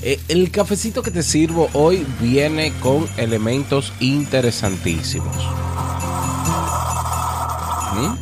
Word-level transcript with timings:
Eh, 0.00 0.20
el 0.28 0.50
cafecito 0.52 1.02
que 1.02 1.10
te 1.10 1.24
sirvo 1.24 1.68
hoy 1.72 2.06
viene 2.20 2.72
con 2.80 3.06
elementos 3.16 3.92
interesantísimos. 3.98 5.36
¿Mm? 7.94 8.14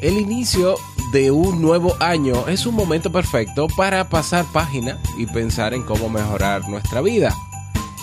El 0.00 0.16
inicio 0.16 0.76
de 1.12 1.32
un 1.32 1.60
nuevo 1.60 1.96
año 1.98 2.46
es 2.46 2.66
un 2.66 2.76
momento 2.76 3.10
perfecto 3.10 3.66
para 3.76 4.08
pasar 4.08 4.46
página 4.52 4.96
y 5.18 5.26
pensar 5.26 5.74
en 5.74 5.82
cómo 5.82 6.08
mejorar 6.08 6.68
nuestra 6.68 7.00
vida. 7.00 7.34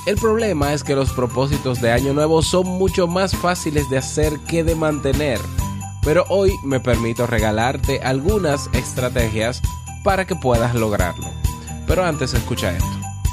El 0.05 0.17
problema 0.17 0.73
es 0.73 0.83
que 0.83 0.95
los 0.95 1.11
propósitos 1.11 1.79
de 1.79 1.91
año 1.91 2.13
nuevo 2.13 2.41
son 2.41 2.67
mucho 2.67 3.07
más 3.07 3.35
fáciles 3.35 3.89
de 3.89 3.97
hacer 3.97 4.39
que 4.41 4.63
de 4.65 4.75
mantener. 4.75 5.39
Pero 6.03 6.25
hoy 6.29 6.51
me 6.63 6.79
permito 6.79 7.27
regalarte 7.27 8.01
algunas 8.01 8.69
estrategias 8.73 9.61
para 10.03 10.25
que 10.25 10.35
puedas 10.35 10.75
lograrlo. 10.75 11.27
Pero 11.87 12.05
antes 12.05 12.33
escucha 12.33 12.71
esto. 12.71 12.87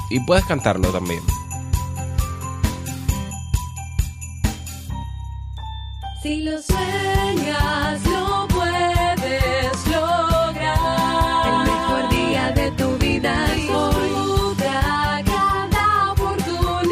Y 0.09 0.19
puedes 0.21 0.45
cantarlo 0.45 0.91
también. 0.91 1.21
Si 6.21 6.41
lo 6.41 6.59
sueñas, 6.61 8.03
lo 8.05 8.47
puedes 8.47 9.87
lograr. 9.87 11.47
El 11.47 11.57
mejor 11.71 12.09
día 12.09 12.51
de 12.51 12.71
tu 12.71 12.97
vida 12.97 13.45
es 13.55 13.69
hoy. 13.69 14.55
Cada 14.57 16.11
oportunidad. 16.11 16.87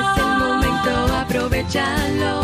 Es 0.00 0.18
el 0.18 0.38
momento, 0.38 1.14
aprovechalo. 1.14 2.43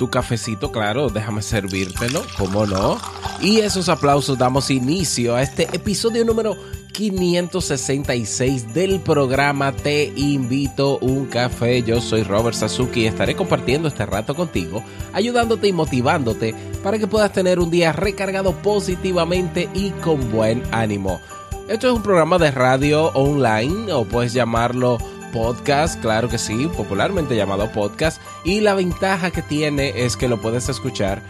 Tu 0.00 0.08
cafecito, 0.08 0.72
claro, 0.72 1.10
déjame 1.10 1.42
servírtelo, 1.42 2.22
¿cómo 2.38 2.64
no? 2.64 2.98
Y 3.42 3.58
esos 3.58 3.90
aplausos 3.90 4.38
damos 4.38 4.70
inicio 4.70 5.36
a 5.36 5.42
este 5.42 5.64
episodio 5.76 6.24
número 6.24 6.56
566 6.94 8.72
del 8.72 9.00
programa 9.00 9.72
Te 9.72 10.10
invito 10.16 10.96
un 11.00 11.26
café. 11.26 11.82
Yo 11.82 12.00
soy 12.00 12.22
Robert 12.22 12.56
Sasuki 12.56 13.02
y 13.02 13.06
estaré 13.08 13.36
compartiendo 13.36 13.88
este 13.88 14.06
rato 14.06 14.34
contigo, 14.34 14.82
ayudándote 15.12 15.68
y 15.68 15.74
motivándote 15.74 16.54
para 16.82 16.98
que 16.98 17.06
puedas 17.06 17.34
tener 17.34 17.58
un 17.58 17.70
día 17.70 17.92
recargado 17.92 18.54
positivamente 18.54 19.68
y 19.74 19.90
con 19.90 20.32
buen 20.32 20.62
ánimo. 20.72 21.20
Esto 21.68 21.88
es 21.88 21.92
un 21.92 22.02
programa 22.02 22.38
de 22.38 22.50
radio 22.52 23.08
online 23.08 23.92
o 23.92 24.06
puedes 24.06 24.32
llamarlo 24.32 24.96
podcast, 25.32 26.00
claro 26.00 26.28
que 26.28 26.38
sí, 26.38 26.68
popularmente 26.76 27.36
llamado 27.36 27.70
podcast. 27.72 28.20
Y 28.44 28.60
la 28.60 28.74
ventaja 28.74 29.30
que 29.30 29.42
tiene 29.42 30.04
es 30.04 30.16
que 30.16 30.28
lo 30.28 30.40
puedes 30.40 30.68
escuchar 30.68 31.22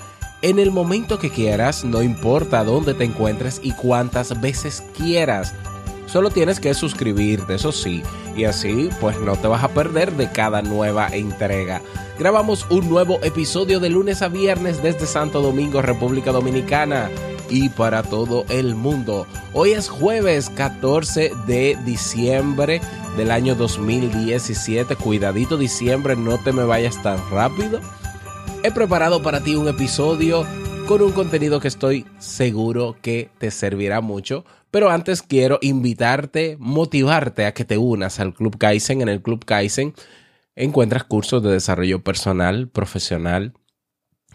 en 0.43 0.59
el 0.59 0.71
momento 0.71 1.19
que 1.19 1.31
quieras, 1.31 1.85
no 1.85 2.03
importa 2.03 2.65
dónde 2.65 2.95
te 2.95 3.05
encuentres 3.05 3.61
y 3.63 3.73
cuántas 3.73 4.41
veces 4.41 4.83
quieras. 4.97 5.55
Solo 6.07 6.31
tienes 6.31 6.61
que 6.61 6.73
suscribirte, 6.73 7.55
eso 7.57 7.73
sí, 7.73 8.03
y 8.35 8.45
así 8.45 8.89
pues 9.01 9.19
no 9.21 9.37
te 9.37 9.49
vas 9.49 9.63
a 9.63 9.69
perder 9.69 10.13
de 10.13 10.31
cada 10.31 10.63
nueva 10.63 11.09
entrega. 11.09 11.83
Grabamos 12.21 12.67
un 12.69 12.91
nuevo 12.91 13.19
episodio 13.23 13.81
de 13.81 13.89
lunes 13.89 14.21
a 14.21 14.29
viernes 14.29 14.83
desde 14.83 15.07
Santo 15.07 15.41
Domingo, 15.41 15.81
República 15.81 16.33
Dominicana 16.33 17.09
y 17.49 17.71
para 17.71 18.03
todo 18.03 18.45
el 18.51 18.75
mundo. 18.75 19.27
Hoy 19.55 19.71
es 19.71 19.89
jueves 19.89 20.51
14 20.51 21.33
de 21.47 21.79
diciembre 21.87 22.83
del 23.17 23.31
año 23.31 23.55
2017. 23.55 24.97
Cuidadito 24.97 25.57
diciembre, 25.57 26.15
no 26.15 26.37
te 26.37 26.53
me 26.53 26.65
vayas 26.65 27.03
tan 27.03 27.19
rápido. 27.31 27.81
He 28.63 28.71
preparado 28.71 29.23
para 29.23 29.41
ti 29.41 29.55
un 29.55 29.69
episodio 29.69 30.45
con 30.87 31.01
un 31.01 31.13
contenido 31.13 31.59
que 31.59 31.69
estoy 31.69 32.05
seguro 32.19 32.97
que 33.01 33.31
te 33.39 33.51
servirá 33.51 34.03
mucho. 34.03 34.45
Pero 34.71 34.91
antes 34.91 35.23
quiero 35.23 35.59
invitarte, 35.63 36.59
motivarte 36.61 37.47
a 37.47 37.55
que 37.55 37.65
te 37.65 37.79
unas 37.79 38.21
al 38.21 38.35
Club 38.35 38.59
Kaizen. 38.59 39.01
En 39.01 39.09
el 39.09 39.23
Club 39.23 39.47
Kaizen 39.47 39.95
encuentras 40.61 41.05
cursos 41.05 41.43
de 41.43 41.51
desarrollo 41.51 42.05
personal, 42.05 42.69
profesional, 42.69 43.55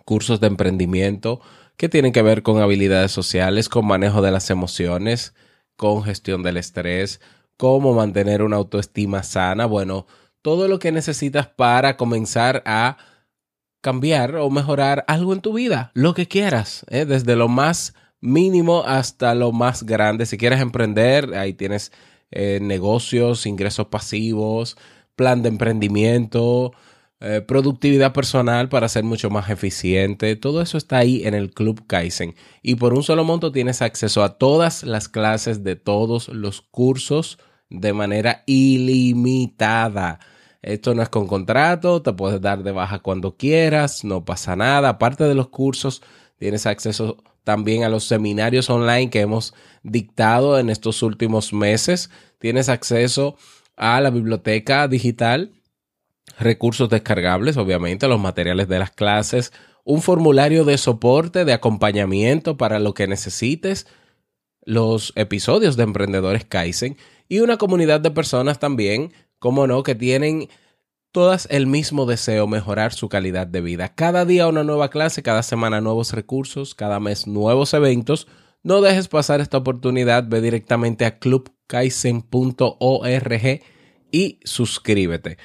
cursos 0.06 0.40
de 0.40 0.47
emprendimiento 0.47 1.40
que 1.78 1.88
tienen 1.88 2.13
que 2.13 2.24
ver 2.24 2.41
con 2.41 2.62
habilidades 2.62 3.12
sociales, 3.12 3.69
con 3.69 3.86
manejo 3.86 4.22
de 4.22 4.31
las 4.31 4.50
emociones, 4.50 5.35
con 5.75 6.03
gestión 6.03 6.41
del 6.41 6.58
estrés, 6.58 7.22
cómo 7.58 7.94
mantener 7.94 8.41
una 8.41 8.56
autoestima 8.56 9.22
sana. 9.24 9.68
Bueno, 9.68 10.08
todo 10.41 10.68
lo 10.68 10.80
que 10.80 10.91
necesitas 10.91 11.47
para 11.47 11.96
comenzar 11.96 12.64
a 12.66 12.97
cambiar 13.81 14.35
o 14.38 14.50
mejorar 14.50 15.06
algo 15.08 15.31
en 15.31 15.41
tu 15.41 15.53
vida, 15.53 15.91
lo 15.94 16.16
que 16.16 16.28
quieras, 16.28 16.85
¿eh? 16.90 17.06
desde 17.06 17.35
lo 17.35 17.50
más 17.50 17.94
mínimo 18.19 18.84
hasta 18.84 19.35
lo 19.35 19.52
más 19.52 19.84
grande. 19.84 20.25
Si 20.25 20.38
quieres 20.38 20.59
emprender, 20.59 21.35
ahí 21.35 21.53
tienes 21.53 21.91
eh, 22.31 22.59
negocios, 22.62 23.46
ingresos 23.46 23.88
pasivos, 23.88 24.75
plan 25.16 25.44
de 25.44 25.50
emprendimiento, 25.50 26.74
eh, 27.22 27.42
productividad 27.42 28.14
personal 28.14 28.70
para 28.70 28.90
ser 28.90 29.03
mucho 29.03 29.30
más 29.30 29.50
eficiente. 29.50 30.36
Todo 30.36 30.62
eso 30.62 30.78
está 30.78 30.98
ahí 30.98 31.26
en 31.26 31.34
el 31.34 31.52
Club 31.53 31.88
Kaizen. 31.88 32.36
Y 32.62 32.76
por 32.76 32.94
un 32.94 33.03
solo 33.03 33.24
monto 33.24 33.52
tienes 33.52 33.81
acceso 33.81 34.24
a 34.24 34.38
todas 34.38 34.84
las 34.84 35.08
clases 35.09 35.64
de 35.64 35.76
todos 35.76 36.28
los 36.28 36.62
cursos 36.62 37.40
de 37.70 37.94
manera 37.94 38.44
ilimitada. 38.46 40.20
Esto 40.62 40.94
no 40.96 41.03
es 41.03 41.09
con 41.09 41.28
contrato, 41.28 42.02
te 42.02 42.12
puedes 42.14 42.42
dar 42.42 42.64
de 42.64 42.72
baja 42.72 43.00
cuando 43.00 43.38
quieras, 43.38 44.03
no 44.03 44.26
pasa 44.26 44.56
nada. 44.56 44.90
Aparte 44.90 45.24
de 45.24 45.36
los 45.36 45.50
cursos, 45.50 46.02
tienes 46.38 46.66
acceso 46.66 47.18
también 47.44 47.84
a 47.84 47.90
los 47.90 48.03
seminarios 48.03 48.70
online 48.70 49.09
que 49.09 49.22
hemos 49.22 49.53
dictado 49.84 50.59
en 50.59 50.70
estos 50.70 51.02
últimos 51.02 51.53
meses. 51.53 52.09
Tienes 52.40 52.68
acceso 52.68 53.38
a 53.75 54.00
la 54.02 54.09
biblioteca 54.09 54.88
digital, 54.88 55.52
recursos 56.40 56.90
descargables, 56.90 57.58
obviamente, 57.58 58.08
los 58.08 58.19
materiales 58.19 58.68
de 58.68 58.80
las 58.80 58.91
clases, 58.91 59.53
un 59.84 60.02
formulario 60.02 60.66
de 60.66 60.78
soporte, 60.78 61.46
de 61.46 61.53
acompañamiento 61.53 62.58
para 62.58 62.80
lo 62.80 62.94
que 62.94 63.08
necesites, 63.08 63.88
los 64.64 65.14
episodios 65.16 65.78
de 65.78 65.84
Emprendedores 65.84 66.44
Kaizen 66.46 66.97
y 67.30 67.40
una 67.40 67.58
comunidad 67.58 68.02
de 68.02 68.12
personas 68.12 68.59
también, 68.59 69.14
como 69.40 69.68
no, 69.68 69.84
que 69.84 69.94
tienen 69.96 70.50
todas 71.12 71.47
el 71.50 71.68
mismo 71.68 72.06
deseo, 72.06 72.47
mejorar 72.47 72.94
su 72.94 73.08
calidad 73.08 73.47
de 73.47 73.61
vida. 73.61 73.96
Cada 73.96 74.26
día 74.26 74.47
una 74.47 74.64
nueva 74.64 74.90
clase, 74.90 75.23
cada 75.23 75.44
semana 75.44 75.79
nuevos 75.79 76.11
recursos, 76.11 76.76
cada 76.76 77.00
mes 77.00 77.26
nuevos 77.28 77.73
eventos. 77.73 78.28
No 78.66 78.82
dejes 78.82 79.08
pasar 79.08 79.40
esta 79.41 79.59
oportunidad, 79.59 80.28
ve 80.28 80.41
directamente 80.41 81.06
a 81.06 81.20
clubkaizen.org 81.20 83.62
y 84.12 84.40
suscríbete. 84.44 85.38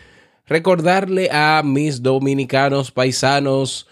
Recordarle 0.46 1.28
a 1.30 1.60
mis 1.62 2.02
dominicanos 2.02 2.92
paisanos 2.92 3.88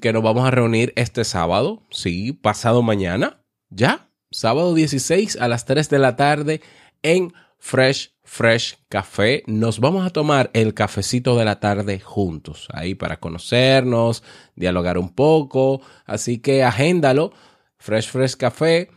que 0.00 0.12
nos 0.12 0.22
vamos 0.24 0.48
a 0.48 0.50
reunir 0.50 0.92
este 0.96 1.22
sábado, 1.22 1.84
sí, 1.92 2.32
pasado 2.32 2.82
mañana, 2.82 3.40
ya, 3.68 4.10
sábado 4.32 4.74
16 4.74 5.36
a 5.36 5.46
las 5.46 5.64
3 5.64 5.88
de 5.88 5.98
la 6.00 6.16
tarde 6.16 6.60
en 7.04 7.32
Fresh 7.60 8.16
Fresh 8.24 8.78
Café. 8.88 9.44
Nos 9.46 9.78
vamos 9.78 10.04
a 10.04 10.10
tomar 10.10 10.50
el 10.54 10.74
cafecito 10.74 11.36
de 11.36 11.44
la 11.44 11.60
tarde 11.60 12.00
juntos, 12.00 12.66
ahí 12.72 12.96
para 12.96 13.20
conocernos, 13.20 14.24
dialogar 14.56 14.98
un 14.98 15.14
poco. 15.14 15.82
Así 16.04 16.38
que 16.38 16.64
agéndalo, 16.64 17.32
Fresh 17.80 18.10
Fresh 18.10 18.36
Café. 18.36 18.90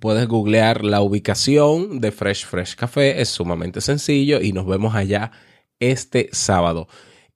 Puedes 0.00 0.26
googlear 0.26 0.84
la 0.84 1.02
ubicación 1.02 2.00
de 2.00 2.10
Fresh 2.10 2.46
Fresh 2.46 2.74
Café, 2.74 3.20
es 3.20 3.28
sumamente 3.28 3.80
sencillo 3.80 4.40
y 4.40 4.52
nos 4.52 4.66
vemos 4.66 4.94
allá 4.94 5.30
este 5.78 6.28
sábado. 6.32 6.88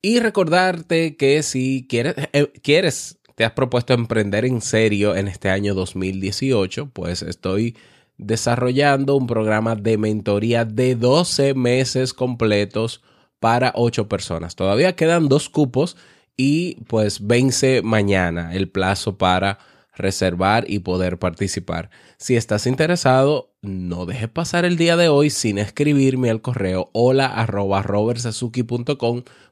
Y 0.02 0.18
recordarte 0.18 1.16
que 1.16 1.42
si 1.42 1.86
quieres, 1.88 2.14
eh, 2.32 2.50
quieres 2.62 3.20
te 3.40 3.44
has 3.44 3.52
propuesto 3.52 3.94
emprender 3.94 4.44
en 4.44 4.60
serio 4.60 5.16
en 5.16 5.28
este 5.28 5.48
año 5.48 5.74
2018, 5.74 6.90
pues 6.92 7.22
estoy 7.22 7.76
desarrollando 8.18 9.16
un 9.16 9.26
programa 9.26 9.76
de 9.76 9.96
mentoría 9.96 10.64
de 10.66 10.94
12 10.94 11.54
meses 11.54 12.12
completos 12.12 13.02
para 13.38 13.72
8 13.76 14.08
personas. 14.08 14.56
Todavía 14.56 14.94
quedan 14.94 15.28
dos 15.28 15.48
cupos 15.48 15.96
y 16.36 16.76
pues 16.86 17.26
vence 17.26 17.80
mañana 17.82 18.54
el 18.54 18.68
plazo 18.70 19.16
para 19.16 19.58
reservar 19.94 20.64
y 20.68 20.80
poder 20.80 21.18
participar. 21.18 21.90
Si 22.16 22.36
estás 22.36 22.66
interesado, 22.66 23.52
no 23.62 24.06
dejes 24.06 24.28
pasar 24.28 24.64
el 24.64 24.76
día 24.76 24.96
de 24.96 25.08
hoy 25.08 25.30
sin 25.30 25.58
escribirme 25.58 26.30
al 26.30 26.40
correo 26.40 26.90
hola 26.92 27.46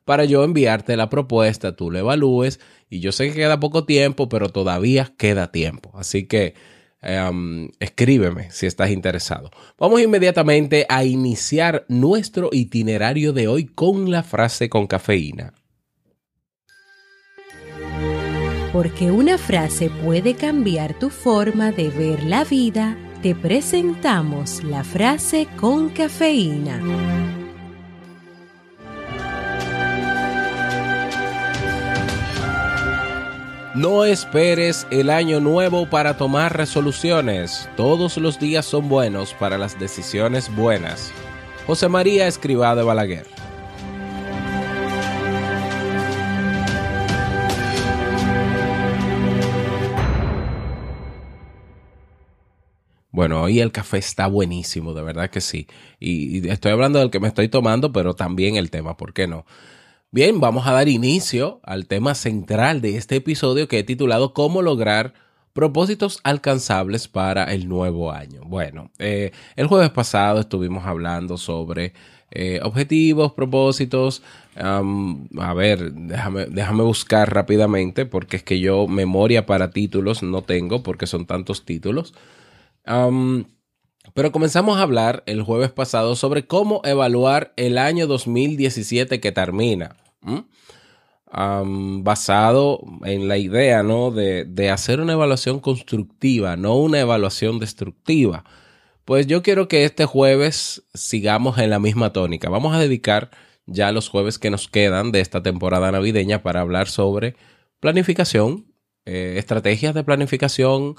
para 0.05 0.25
yo 0.25 0.45
enviarte 0.45 0.97
la 0.97 1.11
propuesta, 1.11 1.77
tú 1.77 1.91
lo 1.91 1.99
evalúes 1.99 2.61
y 2.89 3.01
yo 3.01 3.13
sé 3.13 3.29
que 3.29 3.35
queda 3.35 3.61
poco 3.61 3.85
tiempo, 3.85 4.29
pero 4.29 4.49
todavía 4.49 5.13
queda 5.19 5.53
tiempo. 5.53 5.93
Así 5.95 6.27
que 6.27 6.55
em, 7.03 7.71
escríbeme 7.81 8.51
si 8.51 8.67
estás 8.67 8.91
interesado. 8.91 9.51
Vamos 9.79 10.01
inmediatamente 10.01 10.87
a 10.89 11.05
iniciar 11.05 11.85
nuestro 11.89 12.49
itinerario 12.53 13.33
de 13.33 13.49
hoy 13.49 13.67
con 13.67 14.11
la 14.11 14.23
frase 14.23 14.69
con 14.69 14.87
cafeína. 14.87 15.53
Porque 18.73 19.11
una 19.11 19.39
frase 19.39 19.89
puede 19.89 20.35
cambiar 20.35 20.93
tu 20.93 21.09
forma 21.09 21.73
de 21.73 21.89
ver 21.89 22.23
la 22.25 22.45
vida, 22.45 22.99
te 23.23 23.35
presentamos 23.35 24.63
la 24.63 24.85
frase 24.85 25.49
con 25.57 25.89
cafeína. 25.89 26.79
No 33.75 34.05
esperes 34.05 34.87
el 34.91 35.09
año 35.09 35.41
nuevo 35.41 35.89
para 35.89 36.17
tomar 36.17 36.57
resoluciones. 36.57 37.71
Todos 37.77 38.19
los 38.19 38.39
días 38.39 38.67
son 38.67 38.89
buenos 38.89 39.35
para 39.35 39.57
las 39.57 39.79
decisiones 39.79 40.55
buenas. 40.55 41.13
José 41.67 41.89
María 41.89 42.27
Escribá 42.27 42.75
de 42.75 42.83
Balaguer. 42.83 43.48
Bueno, 53.19 53.43
hoy 53.43 53.59
el 53.59 53.73
café 53.73 53.99
está 53.99 54.29
buenísimo, 54.29 54.95
de 54.95 55.03
verdad 55.03 55.29
que 55.29 55.41
sí. 55.41 55.67
Y, 55.99 56.49
estoy 56.49 56.71
hablando 56.71 57.01
del 57.01 57.11
que 57.11 57.19
me 57.19 57.27
estoy 57.27 57.49
tomando, 57.49 57.91
pero 57.91 58.15
también 58.15 58.55
el 58.55 58.71
tema, 58.71 58.97
¿por 58.97 59.13
qué 59.13 59.27
no? 59.27 59.45
Bien, 60.13 60.39
vamos 60.39 60.69
a 60.69 60.73
dar 60.73 60.87
inicio 60.87 61.59
al 61.65 61.89
tema 61.89 62.15
central 62.15 62.81
de 62.81 62.97
este 62.97 63.17
episodio 63.17 63.67
que 63.67 63.81
he 63.81 63.83
titulado 63.83 64.35
¿Cómo 64.35 64.63
lograr 64.63 65.15
propósitos 65.53 66.21
alcanzables 66.23 67.09
para 67.09 67.53
el 67.53 67.69
nuevo 67.69 68.13
año? 68.13 68.43
Bueno, 68.47 68.93
eh, 69.01 69.33
el 69.57 69.67
jueves 69.67 69.91
pasado 69.91 70.39
estuvimos 70.39 70.87
hablando 70.87 71.39
sobre 71.39 71.95
eh, 72.31 72.61
objetivos, 72.63 73.33
propósitos. 73.33 74.23
a 74.55 75.55
ver, 75.55 75.93
déjame, 75.93 76.47
déjame 76.47 76.85
buscar 76.85 77.35
rápidamente 77.35 78.07
porque 78.07 78.37
es 78.37 78.45
que 78.45 78.61
yo 78.61 78.87
memoria 78.87 79.45
para 79.45 79.73
títulos 79.73 80.23
no 80.23 80.43
tengo 80.43 80.85
porque 80.85 81.09
son 81.09 81.27
tantos 81.27 81.65
títulos 81.65 82.15
pero 84.15 84.33
comenzamos 84.33 84.79
a 84.79 84.83
hablar 84.83 85.23
el 85.27 85.43
jueves 85.43 85.71
pasado 85.71 86.17
sobre 86.17 86.47
cómo 86.47 86.81
evaluar 86.85 87.53
el 87.57 87.79
año 87.79 88.07
2017 88.07 89.21
que 89.21 89.33
termina. 89.33 89.97
basado 91.31 92.81
en 93.05 93.29
la 93.29 93.37
idea 93.37 93.83
¿no? 93.83 94.11
de, 94.11 94.71
hacer 94.71 95.01
una 95.01 95.13
evaluación 95.13 95.61
constructiva, 95.61 96.57
no 96.57 96.77
una 96.77 97.01
evaluación 97.01 97.59
destructiva. 97.59 98.45
Pues 99.05 99.27
yo 99.27 99.43
quiero 99.43 99.69
que 99.69 99.85
este 99.85 100.05
jueves 100.05 100.85
sigamos 100.95 101.59
en 101.59 101.71
la 101.71 101.79
misma 101.79 102.13
tónica. 102.13 102.51
Vamos 102.51 102.75
a 102.75 102.79
dedicar 102.79 103.31
ya 103.67 103.93
los 103.93 104.09
jueves 104.09 104.39
que 104.39 104.51
nos 104.51 104.69
quedan 104.69 105.13
de 105.13 105.21
esta 105.21 105.43
temporada 105.43 105.93
navideña 105.93 106.43
para 106.43 106.61
hablar 106.61 106.89
sobre 106.89 107.37
planificación, 107.81 108.67
eh, 109.05 109.37
estrategias 109.39 109.95
de 109.95 110.05
planificación, 110.05 110.97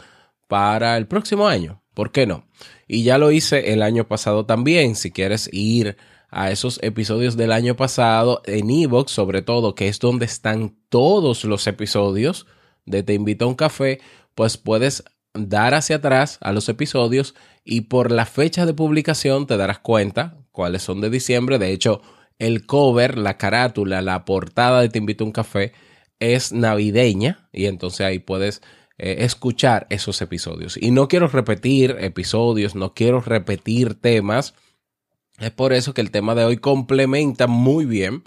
para 0.47 0.97
el 0.97 1.07
próximo 1.07 1.47
año. 1.47 1.78
¿Por 1.99 2.13
qué 2.13 2.25
no? 2.25 2.45
Y 2.87 3.03
ya 3.03 3.17
lo 3.17 3.29
hice 3.29 3.73
el 3.73 3.81
año 3.81 4.07
pasado 4.07 4.45
también. 4.45 4.95
Si 4.95 5.11
quieres 5.11 5.49
ir 5.51 5.97
a 6.29 6.49
esos 6.49 6.79
episodios 6.81 7.35
del 7.35 7.51
año 7.51 7.75
pasado 7.75 8.41
en 8.45 8.69
Evox, 8.69 9.11
sobre 9.11 9.41
todo, 9.41 9.75
que 9.75 9.89
es 9.89 9.99
donde 9.99 10.23
están 10.23 10.77
todos 10.87 11.43
los 11.43 11.67
episodios 11.67 12.47
de 12.85 13.03
Te 13.03 13.15
invito 13.15 13.43
a 13.43 13.47
un 13.49 13.55
café, 13.55 13.99
pues 14.33 14.55
puedes 14.55 15.03
dar 15.33 15.73
hacia 15.73 15.97
atrás 15.97 16.37
a 16.39 16.53
los 16.53 16.69
episodios 16.69 17.35
y 17.65 17.81
por 17.81 18.13
la 18.13 18.25
fecha 18.25 18.65
de 18.65 18.73
publicación 18.73 19.45
te 19.45 19.57
darás 19.57 19.79
cuenta 19.79 20.37
cuáles 20.53 20.83
son 20.83 21.01
de 21.01 21.09
diciembre. 21.09 21.59
De 21.59 21.73
hecho, 21.73 22.01
el 22.37 22.65
cover, 22.65 23.17
la 23.17 23.37
carátula, 23.37 24.01
la 24.01 24.23
portada 24.23 24.79
de 24.79 24.87
Te 24.87 24.99
invito 24.99 25.25
a 25.25 25.27
un 25.27 25.33
café 25.33 25.73
es 26.19 26.53
navideña 26.53 27.49
y 27.51 27.65
entonces 27.65 28.05
ahí 28.05 28.19
puedes 28.19 28.61
eh, 28.99 29.23
escuchar 29.23 29.87
esos 29.89 30.21
episodios. 30.21 30.77
Y 30.77 30.91
no 30.91 31.07
quiero 31.07 31.27
repetir 31.27 31.95
episodios, 31.99 32.75
no 32.75 32.93
quiero 32.93 33.21
repetir 33.21 33.95
temas. 33.95 34.53
Es 35.39 35.51
por 35.51 35.73
eso 35.73 35.93
que 35.93 36.01
el 36.01 36.11
tema 36.11 36.35
de 36.35 36.43
hoy 36.43 36.57
complementa 36.57 37.47
muy 37.47 37.85
bien 37.85 38.23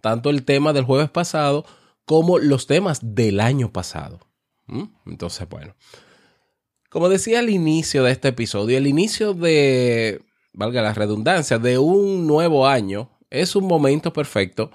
tanto 0.00 0.30
el 0.30 0.44
tema 0.44 0.72
del 0.72 0.84
jueves 0.84 1.10
pasado 1.10 1.64
como 2.04 2.38
los 2.38 2.66
temas 2.66 2.98
del 3.02 3.40
año 3.40 3.72
pasado. 3.72 4.20
¿Mm? 4.66 4.84
Entonces, 5.06 5.48
bueno, 5.48 5.74
como 6.90 7.08
decía 7.08 7.38
al 7.40 7.50
inicio 7.50 8.02
de 8.02 8.12
este 8.12 8.28
episodio, 8.28 8.78
el 8.78 8.86
inicio 8.86 9.34
de, 9.34 10.22
valga 10.52 10.82
la 10.82 10.94
redundancia, 10.94 11.58
de 11.58 11.78
un 11.78 12.26
nuevo 12.26 12.66
año 12.66 13.10
es 13.30 13.56
un 13.56 13.66
momento 13.66 14.12
perfecto 14.12 14.70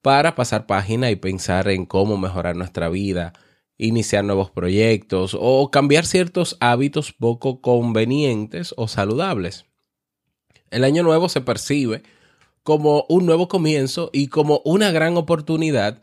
para 0.00 0.34
pasar 0.36 0.66
página 0.66 1.10
y 1.10 1.16
pensar 1.16 1.68
en 1.68 1.84
cómo 1.84 2.16
mejorar 2.16 2.54
nuestra 2.56 2.88
vida, 2.88 3.32
iniciar 3.78 4.24
nuevos 4.24 4.50
proyectos 4.50 5.36
o 5.38 5.70
cambiar 5.70 6.06
ciertos 6.06 6.56
hábitos 6.60 7.12
poco 7.12 7.60
convenientes 7.60 8.74
o 8.76 8.88
saludables. 8.88 9.66
El 10.70 10.84
año 10.84 11.02
nuevo 11.02 11.28
se 11.28 11.40
percibe 11.40 12.02
como 12.62 13.06
un 13.08 13.26
nuevo 13.26 13.48
comienzo 13.48 14.10
y 14.12 14.28
como 14.28 14.60
una 14.64 14.90
gran 14.90 15.16
oportunidad 15.16 16.02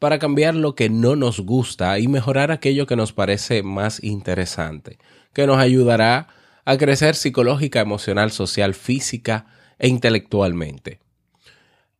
para 0.00 0.18
cambiar 0.18 0.54
lo 0.54 0.74
que 0.74 0.88
no 0.88 1.14
nos 1.14 1.40
gusta 1.40 1.98
y 1.98 2.08
mejorar 2.08 2.50
aquello 2.50 2.86
que 2.86 2.96
nos 2.96 3.12
parece 3.12 3.62
más 3.62 4.02
interesante, 4.02 4.98
que 5.32 5.46
nos 5.46 5.58
ayudará 5.58 6.28
a 6.64 6.76
crecer 6.78 7.14
psicológica, 7.14 7.80
emocional, 7.80 8.32
social, 8.32 8.74
física 8.74 9.46
e 9.78 9.88
intelectualmente. 9.88 11.00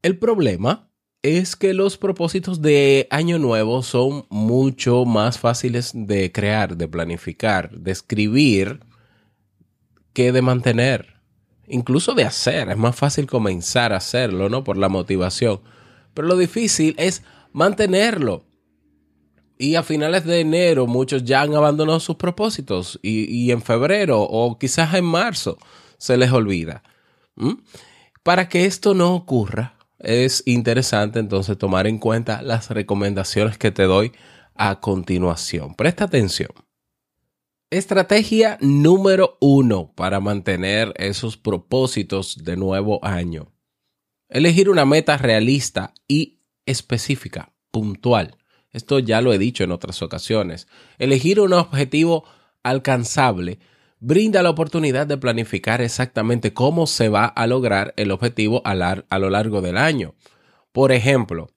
El 0.02 0.18
problema 0.18 0.89
es 1.22 1.54
que 1.54 1.74
los 1.74 1.98
propósitos 1.98 2.62
de 2.62 3.06
año 3.10 3.38
nuevo 3.38 3.82
son 3.82 4.26
mucho 4.30 5.04
más 5.04 5.38
fáciles 5.38 5.92
de 5.94 6.32
crear, 6.32 6.76
de 6.76 6.88
planificar, 6.88 7.70
de 7.70 7.90
escribir 7.90 8.80
que 10.14 10.32
de 10.32 10.42
mantener, 10.42 11.20
incluso 11.66 12.14
de 12.14 12.24
hacer. 12.24 12.70
Es 12.70 12.76
más 12.78 12.96
fácil 12.96 13.26
comenzar 13.26 13.92
a 13.92 13.98
hacerlo, 13.98 14.48
¿no? 14.48 14.64
Por 14.64 14.78
la 14.78 14.88
motivación. 14.88 15.60
Pero 16.14 16.26
lo 16.28 16.36
difícil 16.36 16.94
es 16.98 17.22
mantenerlo. 17.52 18.44
Y 19.58 19.74
a 19.74 19.82
finales 19.82 20.24
de 20.24 20.40
enero 20.40 20.86
muchos 20.86 21.22
ya 21.22 21.42
han 21.42 21.54
abandonado 21.54 22.00
sus 22.00 22.16
propósitos 22.16 22.98
y, 23.02 23.50
en 23.50 23.60
febrero 23.60 24.22
o 24.22 24.58
quizás 24.58 24.94
en 24.94 25.04
marzo 25.04 25.58
se 25.98 26.16
les 26.16 26.32
olvida. 26.32 26.82
Para 28.22 28.48
que 28.48 28.64
esto 28.64 28.94
no 28.94 29.14
ocurra, 29.14 29.76
es 30.00 30.42
interesante 30.46 31.18
entonces 31.18 31.56
tomar 31.58 31.86
en 31.86 31.98
cuenta 31.98 32.42
las 32.42 32.70
recomendaciones 32.70 33.58
que 33.58 33.70
te 33.70 33.84
doy 33.84 34.12
a 34.54 34.80
continuación. 34.80 35.74
Presta 35.74 36.04
atención. 36.04 36.50
Estrategia 37.70 38.58
número 38.60 39.36
uno 39.40 39.92
para 39.94 40.18
mantener 40.18 40.92
esos 40.96 41.36
propósitos 41.36 42.42
de 42.42 42.56
nuevo 42.56 43.04
año. 43.04 43.52
Elegir 44.28 44.70
una 44.70 44.86
meta 44.86 45.16
realista 45.18 45.94
y 46.08 46.40
específica, 46.66 47.52
puntual. 47.70 48.36
Esto 48.72 48.98
ya 48.98 49.20
lo 49.20 49.32
he 49.32 49.38
dicho 49.38 49.64
en 49.64 49.72
otras 49.72 50.02
ocasiones. 50.02 50.66
Elegir 50.98 51.40
un 51.40 51.52
objetivo 51.52 52.24
alcanzable 52.62 53.60
brinda 54.00 54.42
la 54.42 54.50
oportunidad 54.50 55.06
de 55.06 55.18
planificar 55.18 55.82
exactamente 55.82 56.54
cómo 56.54 56.86
se 56.86 57.08
va 57.10 57.26
a 57.26 57.46
lograr 57.46 57.92
el 57.96 58.10
objetivo 58.10 58.62
a, 58.64 58.74
lo 58.74 59.30
largo 59.30 59.60
del 59.60 59.76
año. 59.76 60.14
Por 60.72 60.90
ejemplo, 60.90 61.50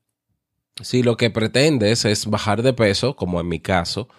si 0.81 1.03
lo 1.03 1.15
que 1.17 1.29
pretendes 1.29 2.03
es 2.05 2.25
bajar 2.25 2.61
de 2.61 2.73
peso, 2.73 3.15
como 3.15 3.39
en 3.39 3.47
mi 3.47 3.59
caso, 3.59 4.09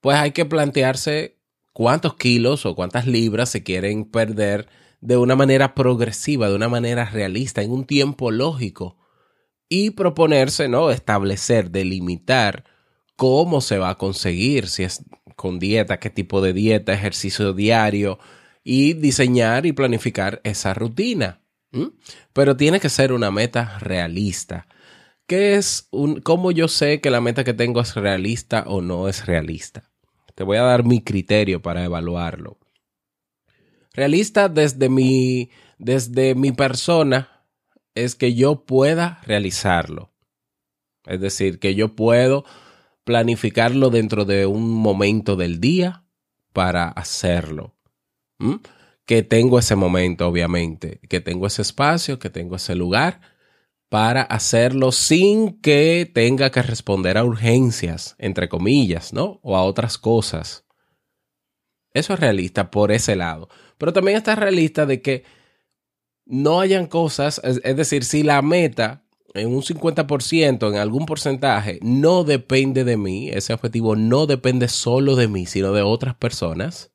pues 0.00 0.16
hay 0.16 0.32
que 0.32 0.44
plantearse 0.44 1.38
cuántos 1.72 2.16
kilos 2.16 2.66
o 2.66 2.74
cuántas 2.74 3.06
libras 3.06 3.48
se 3.48 3.62
quieren 3.62 4.04
perder 4.04 4.68
de 5.00 5.16
una 5.16 5.36
manera 5.36 5.74
progresiva, 5.74 6.48
de 6.48 6.56
una 6.56 6.68
manera 6.68 7.04
realista, 7.04 7.62
en 7.62 7.70
un 7.70 7.84
tiempo 7.84 8.30
lógico. 8.30 8.98
Y 9.68 9.90
proponerse, 9.90 10.68
¿no? 10.68 10.90
Establecer, 10.90 11.70
delimitar 11.70 12.64
cómo 13.16 13.60
se 13.60 13.78
va 13.78 13.90
a 13.90 13.98
conseguir, 13.98 14.68
si 14.68 14.82
es 14.82 15.04
con 15.36 15.58
dieta, 15.58 15.98
qué 15.98 16.10
tipo 16.10 16.40
de 16.40 16.52
dieta, 16.52 16.92
ejercicio 16.92 17.52
diario 17.52 18.18
y 18.64 18.94
diseñar 18.94 19.66
y 19.66 19.72
planificar 19.72 20.40
esa 20.44 20.74
rutina. 20.74 21.40
Pero 22.32 22.56
tiene 22.56 22.80
que 22.80 22.90
ser 22.90 23.12
una 23.12 23.30
meta 23.30 23.78
realista. 23.78 24.66
¿Qué 25.26 25.54
es 25.54 25.88
un, 25.90 26.20
cómo 26.20 26.50
yo 26.50 26.68
sé 26.68 27.00
que 27.00 27.10
la 27.10 27.20
meta 27.20 27.44
que 27.44 27.54
tengo 27.54 27.80
es 27.80 27.94
realista 27.94 28.64
o 28.66 28.82
no 28.82 29.08
es 29.08 29.24
realista? 29.24 29.90
Te 30.34 30.44
voy 30.44 30.58
a 30.58 30.62
dar 30.62 30.84
mi 30.84 31.02
criterio 31.02 31.62
para 31.62 31.84
evaluarlo. 31.84 32.58
Realista 33.94 34.48
desde 34.48 34.88
mi, 34.88 35.50
desde 35.78 36.34
mi 36.34 36.52
persona 36.52 37.46
es 37.94 38.14
que 38.14 38.34
yo 38.34 38.64
pueda 38.64 39.20
realizarlo. 39.26 40.10
Es 41.04 41.20
decir, 41.20 41.58
que 41.58 41.74
yo 41.74 41.94
puedo 41.94 42.44
planificarlo 43.04 43.90
dentro 43.90 44.24
de 44.24 44.46
un 44.46 44.70
momento 44.70 45.36
del 45.36 45.60
día 45.60 46.04
para 46.52 46.88
hacerlo. 46.88 47.74
Que 49.04 49.22
tengo 49.22 49.58
ese 49.58 49.76
momento, 49.76 50.26
obviamente, 50.26 51.00
que 51.08 51.20
tengo 51.20 51.46
ese 51.46 51.62
espacio, 51.62 52.18
que 52.18 52.30
tengo 52.30 52.56
ese 52.56 52.74
lugar 52.74 53.20
para 53.88 54.22
hacerlo 54.22 54.90
sin 54.90 55.60
que 55.60 56.10
tenga 56.12 56.50
que 56.50 56.62
responder 56.62 57.18
a 57.18 57.24
urgencias, 57.24 58.14
entre 58.18 58.48
comillas, 58.48 59.12
¿no? 59.12 59.38
O 59.42 59.56
a 59.56 59.64
otras 59.64 59.98
cosas. 59.98 60.64
Eso 61.92 62.14
es 62.14 62.20
realista 62.20 62.70
por 62.70 62.90
ese 62.90 63.16
lado. 63.16 63.48
Pero 63.76 63.92
también 63.92 64.16
está 64.16 64.34
realista 64.34 64.86
de 64.86 65.02
que 65.02 65.24
no 66.24 66.60
hayan 66.60 66.86
cosas, 66.86 67.40
es, 67.44 67.60
es 67.64 67.76
decir, 67.76 68.04
si 68.04 68.22
la 68.22 68.40
meta 68.40 69.01
en 69.34 69.48
un 69.48 69.62
50%, 69.62 70.68
en 70.68 70.76
algún 70.76 71.06
porcentaje, 71.06 71.78
no 71.82 72.24
depende 72.24 72.84
de 72.84 72.96
mí, 72.96 73.30
ese 73.30 73.52
objetivo 73.52 73.96
no 73.96 74.26
depende 74.26 74.68
solo 74.68 75.16
de 75.16 75.28
mí, 75.28 75.46
sino 75.46 75.72
de 75.72 75.82
otras 75.82 76.14
personas, 76.14 76.92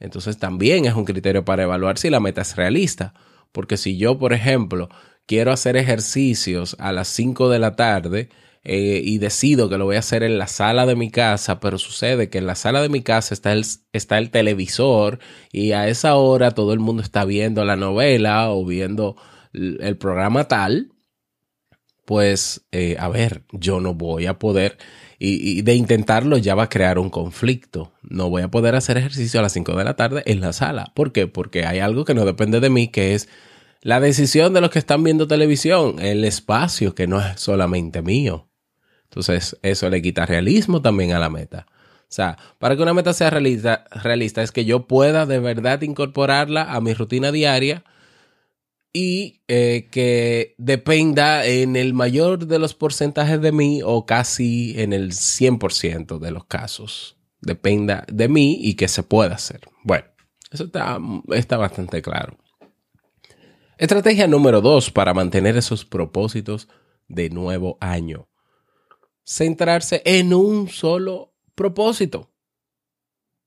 entonces 0.00 0.38
también 0.38 0.86
es 0.86 0.94
un 0.94 1.04
criterio 1.04 1.44
para 1.44 1.62
evaluar 1.62 1.98
si 1.98 2.10
la 2.10 2.20
meta 2.20 2.40
es 2.40 2.56
realista. 2.56 3.14
Porque 3.52 3.76
si 3.76 3.98
yo, 3.98 4.18
por 4.18 4.32
ejemplo, 4.32 4.88
quiero 5.26 5.52
hacer 5.52 5.76
ejercicios 5.76 6.74
a 6.78 6.92
las 6.92 7.08
5 7.08 7.50
de 7.50 7.58
la 7.58 7.76
tarde 7.76 8.30
eh, 8.64 9.00
y 9.04 9.18
decido 9.18 9.68
que 9.68 9.78
lo 9.78 9.84
voy 9.84 9.96
a 9.96 10.00
hacer 10.00 10.22
en 10.22 10.38
la 10.38 10.46
sala 10.46 10.86
de 10.86 10.96
mi 10.96 11.10
casa, 11.10 11.60
pero 11.60 11.78
sucede 11.78 12.30
que 12.30 12.38
en 12.38 12.46
la 12.46 12.54
sala 12.54 12.80
de 12.80 12.88
mi 12.88 13.02
casa 13.02 13.34
está 13.34 13.52
el, 13.52 13.64
está 13.92 14.18
el 14.18 14.30
televisor 14.30 15.18
y 15.52 15.72
a 15.72 15.88
esa 15.88 16.16
hora 16.16 16.52
todo 16.52 16.72
el 16.72 16.80
mundo 16.80 17.02
está 17.02 17.24
viendo 17.24 17.64
la 17.64 17.76
novela 17.76 18.50
o 18.50 18.64
viendo 18.64 19.16
el 19.52 19.96
programa 19.96 20.44
tal, 20.46 20.92
pues, 22.10 22.66
eh, 22.72 22.96
a 22.98 23.08
ver, 23.08 23.44
yo 23.52 23.78
no 23.78 23.94
voy 23.94 24.26
a 24.26 24.36
poder, 24.36 24.78
y, 25.20 25.62
de 25.62 25.76
intentarlo 25.76 26.38
ya 26.38 26.56
va 26.56 26.64
a 26.64 26.68
crear 26.68 26.98
un 26.98 27.08
conflicto. 27.08 27.92
No 28.02 28.28
voy 28.28 28.42
a 28.42 28.50
poder 28.50 28.74
hacer 28.74 28.96
ejercicio 28.96 29.38
a 29.38 29.44
las 29.44 29.52
5 29.52 29.76
de 29.76 29.84
la 29.84 29.94
tarde 29.94 30.24
en 30.26 30.40
la 30.40 30.52
sala. 30.52 30.90
¿Por 30.96 31.12
qué? 31.12 31.28
Porque 31.28 31.66
hay 31.66 31.78
algo 31.78 32.04
que 32.04 32.14
no 32.14 32.24
depende 32.24 32.58
de 32.58 32.68
mí, 32.68 32.88
que 32.88 33.14
es 33.14 33.28
la 33.80 34.00
decisión 34.00 34.52
de 34.54 34.60
los 34.60 34.70
que 34.70 34.80
están 34.80 35.04
viendo 35.04 35.28
televisión, 35.28 36.00
el 36.00 36.24
espacio 36.24 36.96
que 36.96 37.06
no 37.06 37.20
es 37.20 37.38
solamente 37.40 38.02
mío. 38.02 38.48
Entonces, 39.04 39.56
eso 39.62 39.88
le 39.88 40.02
quita 40.02 40.26
realismo 40.26 40.82
también 40.82 41.12
a 41.12 41.20
la 41.20 41.30
meta. 41.30 41.66
O 41.68 42.06
sea, 42.08 42.38
para 42.58 42.74
que 42.74 42.82
una 42.82 42.92
meta 42.92 43.12
sea 43.12 43.30
realista, 43.30 43.84
realista 43.92 44.42
es 44.42 44.50
que 44.50 44.64
yo 44.64 44.88
pueda 44.88 45.26
de 45.26 45.38
verdad 45.38 45.80
incorporarla 45.82 46.72
a 46.72 46.80
mi 46.80 46.92
rutina 46.92 47.30
diaria 47.30 47.84
y 48.92 49.42
eh, 49.46 49.88
que 49.90 50.54
dependa 50.58 51.46
en 51.46 51.76
el 51.76 51.94
mayor 51.94 52.46
de 52.46 52.58
los 52.58 52.74
porcentajes 52.74 53.40
de 53.40 53.52
mí 53.52 53.82
o 53.84 54.04
casi 54.04 54.74
en 54.80 54.92
el 54.92 55.12
100% 55.12 56.18
de 56.18 56.30
los 56.30 56.44
casos. 56.46 57.16
Dependa 57.40 58.04
de 58.12 58.28
mí 58.28 58.58
y 58.60 58.74
que 58.74 58.88
se 58.88 59.02
pueda 59.02 59.36
hacer. 59.36 59.60
Bueno, 59.84 60.06
eso 60.50 60.64
está, 60.64 60.98
está 61.30 61.56
bastante 61.56 62.02
claro. 62.02 62.36
Estrategia 63.78 64.26
número 64.26 64.60
dos 64.60 64.90
para 64.90 65.14
mantener 65.14 65.56
esos 65.56 65.84
propósitos 65.84 66.68
de 67.08 67.30
nuevo 67.30 67.78
año. 67.80 68.28
Centrarse 69.24 70.02
en 70.04 70.34
un 70.34 70.68
solo 70.68 71.32
propósito. 71.54 72.30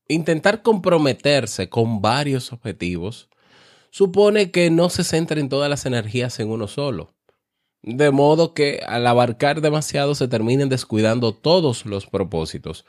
Intentar 0.08 0.62
comprometerse 0.62 1.68
con 1.68 2.00
varios 2.02 2.52
objetivos 2.52 3.28
supone 3.94 4.50
que 4.50 4.70
no 4.70 4.88
se 4.88 5.04
centren 5.04 5.48
todas 5.48 5.70
las 5.70 5.86
energías 5.86 6.40
en 6.40 6.50
uno 6.50 6.66
solo. 6.66 7.14
De 7.80 8.10
modo 8.10 8.52
que 8.52 8.80
al 8.84 9.06
abarcar 9.06 9.60
demasiado 9.60 10.16
se 10.16 10.26
terminen 10.26 10.68
descuidando 10.68 11.32
todos 11.32 11.86
los 11.86 12.06
propósitos. 12.06 12.86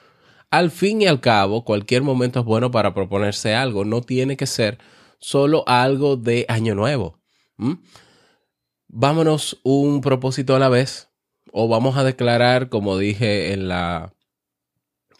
Al 0.49 0.71
fin 0.71 1.03
y 1.03 1.05
al 1.05 1.21
cabo, 1.21 1.63
cualquier 1.63 2.01
momento 2.01 2.39
es 2.39 2.45
bueno 2.45 2.71
para 2.71 2.95
proponerse 2.95 3.53
algo, 3.53 3.85
no 3.85 4.01
tiene 4.01 4.35
que 4.35 4.47
ser 4.47 4.79
solo 5.19 5.63
algo 5.67 6.15
de 6.17 6.47
año 6.49 6.73
nuevo. 6.73 7.19
Vámonos 8.87 9.59
un 9.61 10.01
propósito 10.01 10.55
a 10.55 10.59
la 10.59 10.69
vez 10.69 11.11
o 11.51 11.67
vamos 11.67 11.97
a 11.97 12.03
declarar, 12.03 12.69
como 12.69 12.97
dije 12.97 13.53
en 13.53 13.67
la 13.67 14.11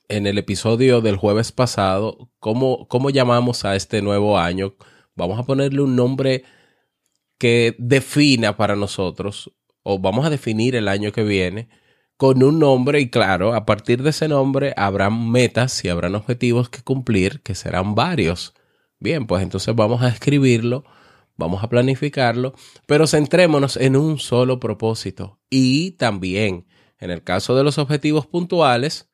en 0.08 0.26
el 0.26 0.40
episodio 0.40 1.02
del 1.02 1.16
jueves 1.16 1.52
pasado, 1.52 2.32
cómo, 2.40 2.88
cómo 2.88 3.12
llamamos 3.12 3.66
a 3.66 3.76
este 3.76 4.02
nuevo 4.02 4.38
año 4.40 4.76
vamos 5.16 5.40
a 5.40 5.44
ponerle 5.44 5.82
un 5.82 5.96
nombre 5.96 6.44
que 7.38 7.76
defina 7.80 8.58
para 8.58 8.76
nosotros, 8.76 9.52
o 9.84 10.00
vamos 10.00 10.26
a 10.26 10.30
definir 10.30 10.76
el 10.76 10.88
año 10.88 11.12
que 11.12 11.24
viene 11.24 11.70
con 12.18 12.42
un 12.44 12.60
nombre 12.60 13.02
y 13.02 13.10
claro, 13.10 13.54
a 13.54 13.66
partir 13.66 14.02
de 14.02 14.12
ese 14.12 14.28
nombre 14.28 14.74
habrán 14.78 15.30
metas 15.32 15.84
y 15.84 15.90
habrán 15.90 16.16
objetivos 16.16 16.70
que 16.70 16.82
cumplir, 16.82 17.42
que 17.42 17.56
serán 17.56 17.96
varios. 17.96 18.54
Bien, 19.00 19.28
pues 19.28 19.44
entonces 19.44 19.76
vamos 19.76 20.02
a 20.02 20.08
escribirlo, 20.08 20.86
vamos 21.36 21.64
a 21.64 21.70
planificarlo, 21.70 22.54
pero 22.88 23.08
centrémonos 23.08 23.76
en 23.78 23.98
un 23.98 24.18
solo 24.20 24.60
propósito. 24.60 25.40
Y 25.50 25.92
también, 25.92 26.68
en 27.00 27.12
el 27.12 27.22
caso 27.24 27.56
de 27.56 27.64
los 27.64 27.78
objetivos 27.78 28.26
puntuales, 28.28 29.10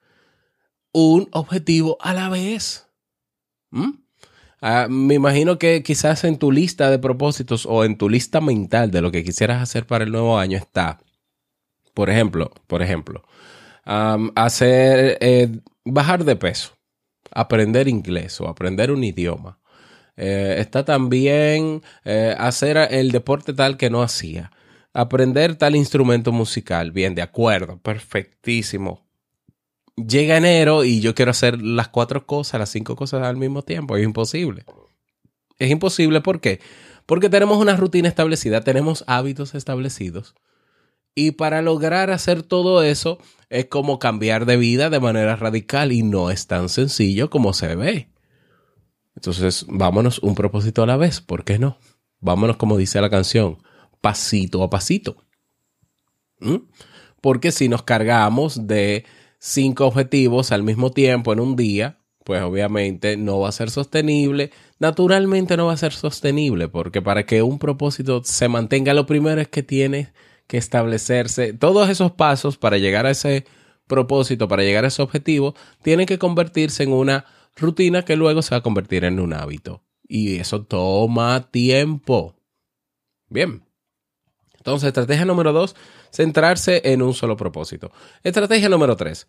un 0.94 1.28
objetivo 1.32 1.98
a 2.02 2.14
la 2.14 2.30
vez. 2.30 2.88
¿Mm? 3.72 3.94
Ah, 4.62 4.88
me 4.90 5.16
imagino 5.16 5.58
que 5.58 5.82
quizás 5.82 6.24
en 6.24 6.38
tu 6.38 6.52
lista 6.52 6.92
de 6.92 7.00
propósitos 7.00 7.66
o 7.66 7.84
en 7.84 7.98
tu 7.98 8.10
lista 8.10 8.42
mental 8.42 8.92
de 8.92 9.02
lo 9.02 9.12
que 9.12 9.24
quisieras 9.24 9.62
hacer 9.62 9.88
para 9.88 10.04
el 10.04 10.12
nuevo 10.12 10.38
año 10.38 10.58
está, 10.58 11.00
por 11.96 12.10
ejemplo, 12.12 12.52
por 12.68 12.84
ejemplo, 12.84 13.24
hacer, 14.36 15.18
eh, 15.22 15.50
bajar 15.86 16.26
de 16.26 16.36
peso, 16.36 16.74
aprender 17.32 17.88
inglés 17.88 18.40
o 18.42 18.48
aprender 18.48 18.92
un 18.92 19.04
idioma. 19.04 19.60
Eh, 20.18 20.58
está 20.60 20.86
también 20.86 21.82
eh, 22.06 22.36
hacer 22.38 22.78
el 22.92 23.12
deporte 23.12 23.54
tal 23.54 23.78
que 23.78 23.90
no 23.90 24.04
hacía. 24.04 24.52
Aprender 24.94 25.56
tal 25.56 25.76
instrumento 25.76 26.32
musical. 26.32 26.92
Bien, 26.92 27.16
de 27.16 27.22
acuerdo, 27.24 27.80
perfectísimo 27.80 29.11
llega 29.96 30.38
enero 30.38 30.84
y 30.84 31.02
yo 31.02 31.16
quiero 31.16 31.32
hacer 31.32 31.62
las 31.62 31.90
cuatro 31.90 32.26
cosas, 32.26 32.60
las 32.60 32.70
cinco 32.70 32.96
cosas 32.96 33.24
al 33.24 33.38
mismo 33.38 33.62
tiempo. 33.62 33.98
Es 33.98 34.04
imposible. 34.04 34.66
Es 35.60 35.70
imposible, 35.70 36.22
¿por 36.22 36.42
qué? 36.42 36.60
Porque 37.06 37.30
tenemos 37.30 37.58
una 37.58 37.76
rutina 37.76 38.08
establecida, 38.08 38.62
tenemos 38.62 39.04
hábitos 39.08 39.54
establecidos. 39.54 40.36
Y 41.14 41.32
para 41.32 41.62
lograr 41.62 42.10
hacer 42.10 42.42
todo 42.42 42.84
eso 42.84 43.18
es 43.50 43.66
como 43.66 44.00
cambiar 44.00 44.46
de 44.46 44.58
vida 44.58 44.90
de 44.90 45.00
manera 45.00 45.36
radical 45.36 45.92
y 45.92 46.04
no 46.04 46.32
es 46.32 46.48
tan 46.48 46.70
sencillo 46.70 47.30
como 47.30 47.54
se 47.54 47.76
ve. 47.76 48.10
Entonces, 49.16 49.66
vámonos 49.68 50.20
un 50.20 50.36
propósito 50.36 50.84
a 50.84 50.88
la 50.88 50.96
vez, 50.96 51.20
¿por 51.20 51.44
qué 51.44 51.60
no? 51.60 51.78
Vámonos 52.22 52.56
como 52.56 52.78
dice 52.78 53.02
la 53.02 53.10
canción, 53.10 53.58
pasito 54.00 54.64
a 54.64 54.70
pasito. 54.70 55.18
¿Mm? 56.40 56.58
Porque 57.20 57.52
si 57.52 57.68
nos 57.68 57.84
cargamos 57.84 58.68
de 58.68 59.06
cinco 59.42 59.88
objetivos 59.88 60.52
al 60.52 60.62
mismo 60.62 60.92
tiempo 60.92 61.34
en 61.34 61.40
un 61.40 61.56
día, 61.56 61.98
pues 62.24 62.44
obviamente 62.44 63.18
no 63.18 63.40
va 63.40 63.50
a 63.50 63.52
ser 63.52 63.72
sostenible. 63.72 64.52
Naturalmente 64.78 65.58
no 65.58 65.66
va 65.66 65.74
a 65.74 65.78
ser 65.78 65.94
sostenible 65.94 66.68
porque 66.68 67.02
para 67.02 67.26
que 67.26 67.42
un 67.42 67.58
propósito 67.58 68.22
se 68.24 68.48
mantenga, 68.48 68.94
lo 68.94 69.08
primero 69.08 69.42
es 69.42 69.48
que 69.48 69.64
tiene 69.64 70.14
que 70.46 70.58
establecerse 70.58 71.54
todos 71.54 71.90
esos 71.90 72.12
pasos 72.12 72.58
para 72.58 72.78
llegar 72.78 73.08
a 73.08 73.12
ese 73.12 73.46
propósito, 73.88 74.48
para 74.48 74.64
llegar 74.64 74.86
a 74.86 74.90
ese 74.90 75.02
objetivo, 75.02 75.56
tienen 75.82 76.06
que 76.06 76.20
convertirse 76.20 76.84
en 76.84 76.94
una 76.94 77.26
rutina 77.58 78.06
que 78.06 78.16
luego 78.16 78.42
se 78.44 78.54
va 78.54 78.60
a 78.60 78.64
convertir 78.64 79.04
en 79.06 79.20
un 79.20 79.34
hábito. 79.34 79.84
Y 80.08 80.38
eso 80.38 80.64
toma 80.64 81.50
tiempo. 81.52 82.36
Bien. 83.28 83.64
Entonces, 84.58 84.88
estrategia 84.88 85.26
número 85.26 85.52
dos, 85.52 85.76
centrarse 86.12 86.82
en 86.86 87.02
un 87.02 87.14
solo 87.14 87.38
propósito. 87.38 87.92
Estrategia 88.24 88.70
número 88.70 88.96
tres, 88.96 89.28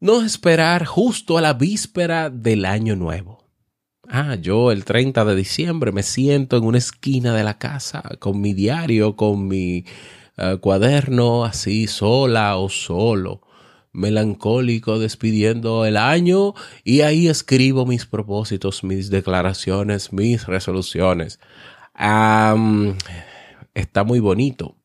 no 0.00 0.22
esperar 0.22 0.84
justo 0.84 1.38
a 1.38 1.40
la 1.40 1.54
víspera 1.54 2.28
del 2.28 2.64
año 2.64 2.96
nuevo. 2.96 3.42
Ah, 4.08 4.34
yo 4.34 4.72
el 4.72 4.84
30 4.84 5.24
de 5.24 5.36
diciembre 5.36 5.92
me 5.92 6.02
siento 6.02 6.56
en 6.56 6.64
una 6.64 6.78
esquina 6.78 7.32
de 7.34 7.44
la 7.44 7.58
casa 7.58 8.02
con 8.18 8.40
mi 8.40 8.52
diario, 8.52 9.14
con 9.16 9.46
mi 9.46 9.84
eh, 10.36 10.58
cuaderno, 10.60 11.44
así 11.44 11.86
sola 11.86 12.56
o 12.56 12.68
solo. 12.68 13.42
melancólico 13.92 14.98
despidiendo 14.98 15.84
el 15.86 15.96
año 15.96 16.54
y 16.82 17.02
ahí 17.02 17.28
escribo 17.28 17.86
mis 17.86 18.06
propósitos, 18.06 18.84
mis 18.84 19.10
declaraciones, 19.10 20.12
mis 20.12 20.46
resoluciones. 20.46 21.38
está 23.74 24.04
muy 24.04 24.20
bonito. 24.20 24.81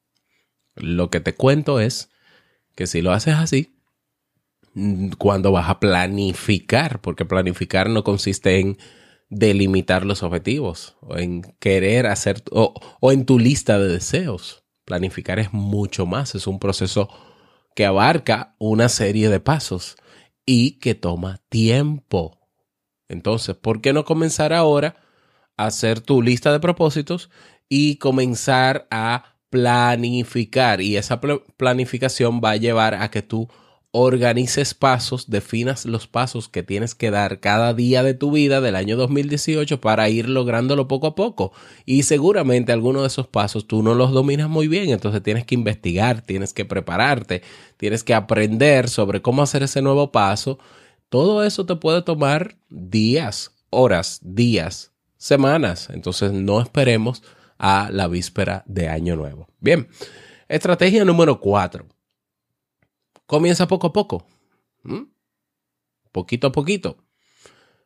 Lo 0.78 1.10
que 1.10 1.20
te 1.20 1.36
cuento 1.36 1.80
es 1.80 2.10
que 2.76 2.88
si 2.88 3.02
lo 3.02 3.12
haces 3.12 3.36
así, 3.36 3.78
cuando 5.18 5.52
vas 5.52 5.70
a 5.70 5.80
planificar, 5.80 7.02
porque 7.02 7.26
planificar 7.26 7.90
no 7.90 8.04
consiste 8.04 8.60
en 8.60 8.78
delimitar 9.30 10.06
los 10.06 10.24
objetivos 10.24 10.96
o 11.02 11.18
en 11.18 11.42
querer 11.60 12.06
hacer 12.08 12.44
o, 12.52 12.74
o 13.00 13.12
en 13.12 13.26
tu 13.26 13.40
lista 13.40 13.80
de 13.80 13.88
deseos. 13.88 14.64
Planificar 14.86 15.40
es 15.40 15.52
mucho 15.52 16.06
más, 16.06 16.36
es 16.36 16.48
un 16.48 16.60
proceso 16.60 17.10
que 17.76 17.86
abarca 17.86 18.56
una 18.60 18.90
serie 18.90 19.30
de 19.30 19.40
pasos 19.40 19.98
y 20.46 20.80
que 20.80 20.96
toma 20.96 21.42
tiempo. 21.50 22.40
Entonces, 23.10 23.56
¿por 23.56 23.82
qué 23.82 23.94
no 23.94 24.06
comenzar 24.06 24.54
ahora 24.54 24.96
a 25.58 25.66
hacer 25.66 26.00
tu 26.00 26.22
lista 26.22 26.52
de 26.52 26.60
propósitos 26.60 27.30
y 27.68 27.98
comenzar 27.98 28.88
a 28.92 29.37
planificar? 29.50 30.82
Y 30.82 30.98
esa 30.98 31.20
planificación 31.20 32.42
va 32.44 32.52
a 32.52 32.58
llevar 32.58 32.96
a 32.96 33.10
que 33.12 33.22
tú 33.22 33.48
organices 33.92 34.74
pasos, 34.74 35.30
definas 35.30 35.86
los 35.86 36.08
pasos 36.08 36.50
que 36.50 36.62
tienes 36.62 36.94
que 36.94 37.10
dar 37.10 37.40
cada 37.40 37.74
día 37.74 38.04
de 38.04 38.14
tu 38.14 38.32
vida 38.32 38.62
del 38.62 38.76
año 38.76 38.98
2018 38.98 39.82
para 39.82 40.10
ir 40.10 40.30
lográndolo 40.30 40.88
poco 40.88 41.08
a 41.08 41.16
poco. 41.16 41.52
Y 41.86 42.04
seguramente 42.04 42.72
algunos 42.72 43.04
de 43.04 43.08
esos 43.08 43.28
pasos 43.28 43.66
tú 43.68 43.82
no 43.82 43.96
los 43.96 44.12
dominas 44.12 44.50
muy 44.50 44.68
bien, 44.68 44.90
entonces 44.90 45.24
tienes 45.24 45.46
que 45.46 45.56
investigar, 45.56 46.22
tienes 46.22 46.54
que 46.54 46.66
prepararte, 46.66 47.42
tienes 47.78 48.04
que 48.04 48.14
aprender 48.14 48.90
sobre 48.90 49.22
cómo 49.22 49.42
hacer 49.42 49.64
ese 49.64 49.82
nuevo 49.82 50.12
paso. 50.12 50.60
Todo 51.10 51.44
eso 51.44 51.66
te 51.66 51.76
puede 51.76 52.02
tomar 52.02 52.58
días, 52.70 53.52
horas, 53.70 54.20
días, 54.22 54.92
semanas. 55.18 55.90
Entonces 55.92 56.34
no 56.34 56.62
esperemos 56.62 57.24
a 57.58 57.90
la 57.92 58.08
víspera 58.08 58.64
de 58.66 58.90
año 58.90 59.16
nuevo. 59.16 59.48
Bien, 59.60 59.88
estrategia 60.48 61.04
número 61.06 61.40
cuatro 61.40 61.86
comienza 63.28 63.68
poco 63.68 63.88
a 63.88 63.94
poco. 63.94 64.26
Poquito 66.12 66.48
a 66.48 66.52
poquito. 66.52 66.98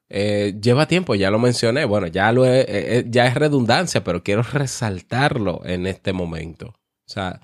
Eh, 0.08 0.58
lleva 0.62 0.88
tiempo, 0.88 1.16
ya 1.16 1.32
lo 1.32 1.40
mencioné. 1.40 1.84
Bueno, 1.84 2.08
ya, 2.08 2.32
lo 2.32 2.46
ya 2.46 3.28
es 3.28 3.34
redundancia, 3.34 4.04
pero 4.04 4.24
quiero 4.24 4.44
resaltarlo 4.44 5.62
en 5.66 5.88
este 5.88 6.14
momento. 6.14 6.68
O 6.68 7.10
sea, 7.14 7.42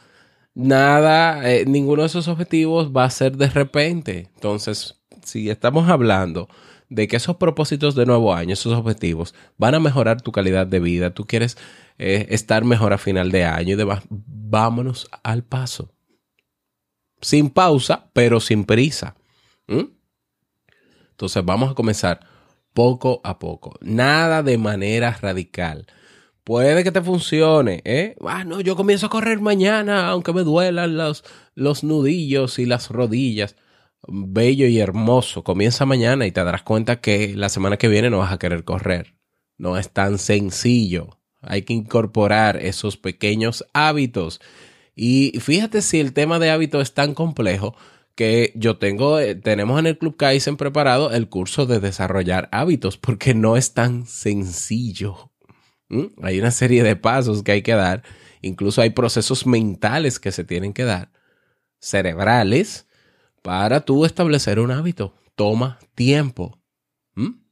nada, 0.54 1.52
eh, 1.52 1.66
ninguno 1.66 2.04
de 2.04 2.08
esos 2.08 2.28
objetivos 2.28 2.96
va 2.96 3.04
a 3.06 3.10
ser 3.10 3.36
de 3.36 3.50
repente. 3.50 4.30
Entonces, 4.36 5.02
si 5.24 5.50
estamos 5.50 5.90
hablando 5.90 6.48
de 6.90 7.08
que 7.08 7.18
esos 7.18 7.36
propósitos 7.38 7.96
de 7.96 8.06
nuevo 8.06 8.34
año, 8.34 8.54
esos 8.54 8.74
objetivos, 8.74 9.34
van 9.58 9.76
a 9.76 9.80
mejorar 9.80 10.22
tu 10.22 10.32
calidad 10.32 10.68
de 10.68 10.80
vida, 10.80 11.10
tú 11.10 11.26
quieres 11.26 11.58
estar 11.98 12.64
mejor 12.64 12.94
a 12.94 12.98
final 12.98 13.32
de 13.32 13.46
año 13.46 13.74
y 13.74 13.78
demás, 13.78 14.04
vámonos 14.10 15.10
al 15.24 15.44
paso 15.44 15.94
sin 17.22 17.50
pausa, 17.50 18.10
pero 18.14 18.40
sin 18.40 18.66
prisa. 18.66 19.16
¿Mm? 19.68 19.86
Entonces 21.12 21.44
vamos 21.44 21.72
a 21.72 21.76
comenzar 21.76 22.20
poco 22.74 23.22
a 23.24 23.40
poco, 23.40 23.78
nada 23.82 24.44
de 24.44 24.58
manera 24.58 25.18
radical. 25.20 25.88
Puede 26.44 26.84
que 26.84 26.92
te 26.92 27.02
funcione, 27.02 27.82
¿eh? 27.84 28.16
Ah, 28.26 28.46
no, 28.46 28.62
yo 28.62 28.78
comienzo 28.78 29.08
a 29.08 29.10
correr 29.10 29.42
mañana, 29.42 30.08
aunque 30.08 30.32
me 30.32 30.44
duelan 30.44 30.96
los, 30.96 31.26
los 31.56 31.84
nudillos 31.84 32.60
y 32.60 32.66
las 32.66 32.90
rodillas. 32.90 33.58
Bello 34.08 34.68
y 34.68 34.80
hermoso. 34.80 35.44
Comienza 35.44 35.86
mañana 35.86 36.26
y 36.26 36.32
te 36.32 36.42
darás 36.42 36.64
cuenta 36.64 37.02
que 37.02 37.36
la 37.36 37.50
semana 37.50 37.76
que 37.76 37.90
viene 37.90 38.10
no 38.10 38.20
vas 38.20 38.32
a 38.32 38.40
querer 38.40 38.64
correr. 38.64 39.16
No 39.58 39.78
es 39.78 39.92
tan 39.92 40.20
sencillo. 40.20 41.17
Hay 41.42 41.62
que 41.62 41.74
incorporar 41.74 42.58
esos 42.58 42.98
pequeños 42.98 43.66
hábitos 43.74 44.40
y 45.00 45.40
fíjate 45.40 45.84
si 45.84 46.00
el 46.00 46.12
tema 46.12 46.40
de 46.40 46.50
hábito 46.50 46.82
es 46.82 46.96
tan 46.96 47.14
complejo 47.14 47.76
que 48.16 48.52
yo 48.56 48.80
tengo, 48.80 49.20
eh, 49.20 49.36
tenemos 49.36 49.80
en 49.80 49.86
el 49.86 50.00
Club 50.00 50.18
Kaizen 50.18 50.58
preparado 50.58 51.12
el 51.12 51.30
curso 51.30 51.68
de 51.68 51.80
desarrollar 51.80 52.50
hábitos, 52.52 52.98
porque 52.98 53.36
no 53.36 53.58
es 53.58 53.76
tan 53.76 54.08
sencillo. 54.08 55.32
¿Mm? 55.90 56.06
Hay 56.24 56.40
una 56.40 56.50
serie 56.50 56.82
de 56.82 56.96
pasos 56.96 57.44
que 57.44 57.52
hay 57.52 57.62
que 57.62 57.76
dar, 57.76 58.02
incluso 58.42 58.82
hay 58.82 58.90
procesos 58.90 59.46
mentales 59.46 60.20
que 60.20 60.32
se 60.32 60.44
tienen 60.44 60.74
que 60.74 60.84
dar, 60.84 61.12
cerebrales, 61.80 62.88
para 63.44 63.82
tú 63.82 64.04
establecer 64.04 64.60
un 64.60 64.72
hábito. 64.72 65.14
Toma 65.36 65.78
tiempo. 65.94 66.60
¿Mm? 67.14 67.47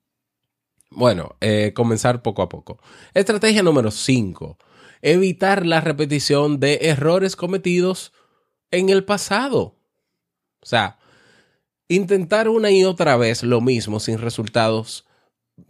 Bueno, 0.89 1.35
eh, 1.41 1.73
comenzar 1.75 2.21
poco 2.21 2.41
a 2.41 2.49
poco. 2.49 2.79
Estrategia 3.13 3.63
número 3.63 3.91
5 3.91 4.57
evitar 5.05 5.67
la 5.67 5.81
repetición 5.81 6.59
de 6.59 6.79
errores 6.81 7.35
cometidos 7.35 8.11
en 8.71 8.89
el 8.89 9.05
pasado. 9.05 9.77
O 10.61 10.65
sea, 10.65 10.97
intentar 11.87 12.49
una 12.49 12.71
y 12.71 12.83
otra 12.83 13.15
vez 13.15 13.43
lo 13.43 13.61
mismo 13.61 13.99
sin 13.99 14.17
resultados 14.17 15.05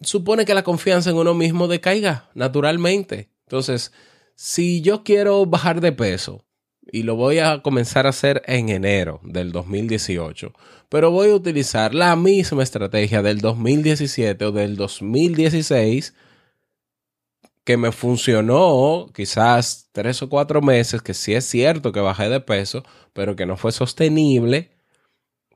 supone 0.01 0.45
que 0.45 0.53
la 0.53 0.63
confianza 0.63 1.09
en 1.09 1.17
uno 1.17 1.33
mismo 1.33 1.67
decaiga 1.67 2.29
naturalmente. 2.33 3.29
Entonces, 3.45 3.91
si 4.35 4.81
yo 4.81 5.03
quiero 5.03 5.45
bajar 5.45 5.81
de 5.81 5.91
peso 5.91 6.45
y 6.91 7.03
lo 7.03 7.15
voy 7.15 7.39
a 7.39 7.61
comenzar 7.61 8.05
a 8.05 8.09
hacer 8.09 8.41
en 8.45 8.69
enero 8.69 9.19
del 9.23 9.51
2018, 9.51 10.53
pero 10.89 11.11
voy 11.11 11.31
a 11.31 11.35
utilizar 11.35 11.95
la 11.95 12.15
misma 12.15 12.63
estrategia 12.63 13.21
del 13.21 13.39
2017 13.39 14.45
o 14.45 14.51
del 14.51 14.75
2016, 14.75 16.13
que 17.63 17.77
me 17.77 17.91
funcionó 17.91 19.07
quizás 19.13 19.89
tres 19.91 20.21
o 20.21 20.29
cuatro 20.29 20.61
meses, 20.61 21.01
que 21.01 21.15
sí 21.15 21.33
es 21.33 21.45
cierto 21.45 21.91
que 21.91 21.99
bajé 21.99 22.29
de 22.29 22.39
peso, 22.39 22.83
pero 23.13 23.35
que 23.35 23.47
no 23.47 23.57
fue 23.57 23.71
sostenible, 23.71 24.71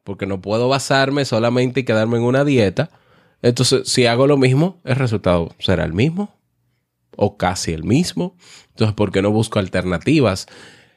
porque 0.04 0.26
no 0.26 0.42
puedo 0.42 0.68
basarme 0.70 1.24
solamente 1.26 1.82
y 1.82 1.84
quedarme 1.84 2.18
en 2.18 2.24
una 2.24 2.44
dieta. 2.44 2.90
Entonces, 3.44 3.88
si 3.88 4.08
hago 4.08 4.26
lo 4.26 4.38
mismo, 4.38 4.82
el 4.84 4.96
resultado 4.96 5.54
será 5.60 5.86
el 5.86 5.94
mismo 5.94 6.36
o 7.16 7.38
casi 7.38 7.74
el 7.74 7.84
mismo. 7.84 8.36
Entonces, 8.70 8.96
¿por 8.96 9.12
qué 9.12 9.22
no 9.22 9.30
busco 9.30 9.60
alternativas? 9.60 10.48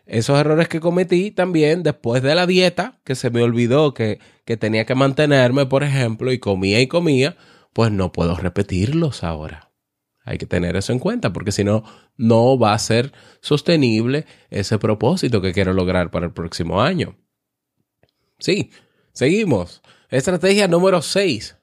Esos 0.07 0.39
errores 0.39 0.69
que 0.69 0.81
cometí 0.81 1.31
también 1.31 1.83
después 1.83 2.23
de 2.23 2.35
la 2.35 2.47
dieta, 2.47 3.01
que 3.05 3.15
se 3.15 3.31
me 3.31 3.43
olvidó 3.43 3.95
que, 3.95 4.19
que 4.45 4.57
tenía 4.57 4.85
que 4.85 4.95
mantenerme, 4.95 5.67
por 5.67 5.85
ejemplo, 5.85 6.33
y 6.33 6.39
comía 6.39 6.81
y 6.81 6.89
comía, 6.89 7.37
pues 7.73 7.93
no 7.93 8.13
puedo 8.13 8.37
repetirlos 8.37 9.23
ahora. 9.23 9.71
Hay 10.25 10.39
que 10.39 10.47
tener 10.47 10.77
eso 10.77 10.93
en 10.93 10.99
cuenta 10.99 11.33
porque 11.33 11.53
si 11.53 11.65
no, 11.65 11.85
no 12.17 12.59
va 12.59 12.75
a 12.75 12.79
ser 12.79 13.13
sostenible 13.41 14.27
ese 14.51 14.79
propósito 14.79 15.41
que 15.41 15.53
quiero 15.53 15.73
lograr 15.73 16.11
para 16.11 16.27
el 16.27 16.33
próximo 16.33 16.81
año. 16.81 17.17
Sí, 18.39 18.71
seguimos. 19.13 19.83
Estrategia 20.11 20.69
número 20.69 21.03
6. 21.03 21.57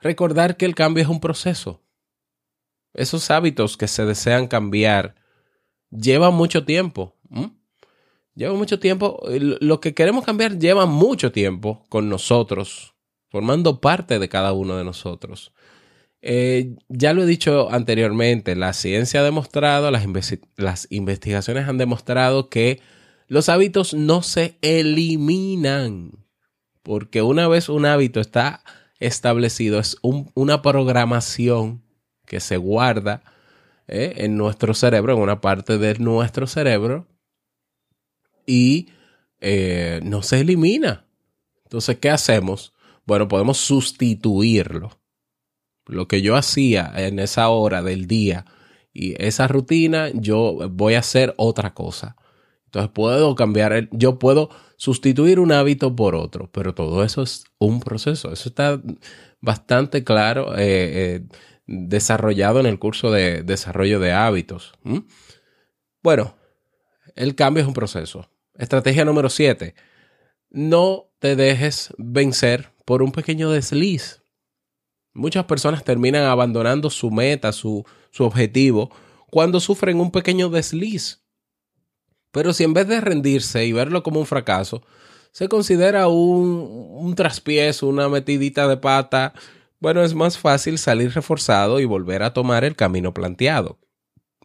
Recordar 0.00 0.56
que 0.56 0.66
el 0.66 0.74
cambio 0.74 1.02
es 1.02 1.08
un 1.08 1.20
proceso. 1.20 1.82
Esos 2.92 3.30
hábitos 3.30 3.76
que 3.76 3.88
se 3.88 4.04
desean 4.04 4.46
cambiar 4.46 5.16
llevan 5.90 6.34
mucho 6.34 6.64
tiempo. 6.64 7.16
Llevan 8.34 8.56
mucho 8.56 8.78
tiempo. 8.78 9.22
Lo 9.28 9.80
que 9.80 9.94
queremos 9.94 10.24
cambiar 10.24 10.58
lleva 10.58 10.86
mucho 10.86 11.32
tiempo 11.32 11.84
con 11.88 12.08
nosotros, 12.08 12.94
formando 13.28 13.80
parte 13.80 14.18
de 14.18 14.28
cada 14.28 14.52
uno 14.52 14.76
de 14.76 14.84
nosotros. 14.84 15.52
Eh, 16.26 16.76
ya 16.88 17.12
lo 17.12 17.22
he 17.22 17.26
dicho 17.26 17.70
anteriormente, 17.70 18.56
la 18.56 18.72
ciencia 18.72 19.20
ha 19.20 19.24
demostrado, 19.24 19.90
las, 19.90 20.06
las 20.56 20.86
investigaciones 20.90 21.68
han 21.68 21.76
demostrado 21.76 22.48
que 22.48 22.80
los 23.28 23.50
hábitos 23.50 23.92
no 23.92 24.22
se 24.22 24.56
eliminan, 24.62 26.24
porque 26.82 27.20
una 27.20 27.46
vez 27.46 27.68
un 27.68 27.84
hábito 27.84 28.20
está 28.20 28.64
establecido, 29.00 29.78
es 29.78 29.98
una 30.02 30.62
programación 30.62 31.82
que 32.24 32.40
se 32.40 32.56
guarda 32.56 33.22
eh, 33.88 34.14
en 34.18 34.36
nuestro 34.36 34.74
cerebro, 34.74 35.14
en 35.14 35.20
una 35.20 35.40
parte 35.40 35.78
de 35.78 35.98
nuestro 35.98 36.46
cerebro, 36.46 37.06
y 38.46 38.88
eh, 39.40 40.00
no 40.02 40.22
se 40.22 40.40
elimina. 40.40 41.06
Entonces, 41.64 41.98
¿qué 41.98 42.10
hacemos? 42.10 42.72
Bueno, 43.06 43.28
podemos 43.28 43.58
sustituirlo 43.58 44.98
lo 45.86 46.08
que 46.08 46.22
yo 46.22 46.36
hacía 46.36 46.92
en 46.96 47.18
esa 47.18 47.48
hora 47.48 47.82
del 47.82 48.06
día 48.06 48.46
y 48.92 49.20
esa 49.22 49.48
rutina, 49.48 50.08
yo 50.14 50.70
voy 50.70 50.94
a 50.94 51.00
hacer 51.00 51.34
otra 51.36 51.74
cosa. 51.74 52.16
Entonces 52.66 52.90
puedo 52.92 53.34
cambiar, 53.34 53.88
yo 53.92 54.18
puedo 54.18 54.50
sustituir 54.76 55.40
un 55.40 55.52
hábito 55.52 55.94
por 55.94 56.14
otro, 56.14 56.48
pero 56.52 56.74
todo 56.74 57.04
eso 57.04 57.22
es 57.22 57.44
un 57.58 57.80
proceso. 57.80 58.32
Eso 58.32 58.48
está 58.48 58.80
bastante 59.40 60.04
claro, 60.04 60.56
eh, 60.56 61.16
eh, 61.16 61.26
desarrollado 61.66 62.60
en 62.60 62.66
el 62.66 62.78
curso 62.78 63.10
de 63.10 63.42
desarrollo 63.42 64.00
de 64.00 64.12
hábitos. 64.12 64.72
Bueno, 66.02 66.36
el 67.14 67.34
cambio 67.34 67.62
es 67.62 67.68
un 67.68 67.74
proceso. 67.74 68.28
Estrategia 68.54 69.04
número 69.04 69.28
7. 69.28 69.74
No 70.50 71.10
te 71.18 71.36
dejes 71.36 71.92
vencer 71.98 72.70
por 72.84 73.02
un 73.02 73.12
pequeño 73.12 73.50
desliz. 73.50 74.22
Muchas 75.12 75.44
personas 75.44 75.84
terminan 75.84 76.24
abandonando 76.24 76.90
su 76.90 77.10
meta, 77.10 77.52
su, 77.52 77.84
su 78.10 78.24
objetivo, 78.24 78.90
cuando 79.30 79.60
sufren 79.60 80.00
un 80.00 80.10
pequeño 80.10 80.48
desliz. 80.50 81.22
Pero 82.32 82.52
si 82.52 82.64
en 82.64 82.74
vez 82.74 82.88
de 82.88 83.00
rendirse 83.00 83.64
y 83.64 83.72
verlo 83.72 84.02
como 84.02 84.20
un 84.20 84.26
fracaso, 84.26 84.82
se 85.30 85.48
considera 85.48 86.08
un, 86.08 86.68
un 86.68 87.14
traspiezo, 87.14 87.86
una 87.86 88.08
metidita 88.08 88.68
de 88.68 88.76
pata, 88.76 89.34
bueno, 89.84 90.02
es 90.02 90.14
más 90.14 90.38
fácil 90.38 90.78
salir 90.78 91.12
reforzado 91.12 91.78
y 91.78 91.84
volver 91.84 92.22
a 92.22 92.32
tomar 92.32 92.64
el 92.64 92.74
camino 92.74 93.12
planteado. 93.12 93.78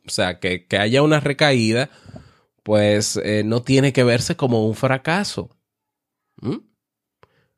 O 0.06 0.10
sea, 0.10 0.38
que, 0.42 0.68
que 0.68 0.78
haya 0.78 1.02
una 1.02 1.22
recaída, 1.22 1.90
pues 2.62 3.16
eh, 3.24 3.44
no 3.46 3.62
tiene 3.62 3.94
que 3.94 4.04
verse 4.04 4.36
como 4.36 4.68
un 4.68 4.76
fracaso. 4.76 5.50
¿Mm? 6.42 6.58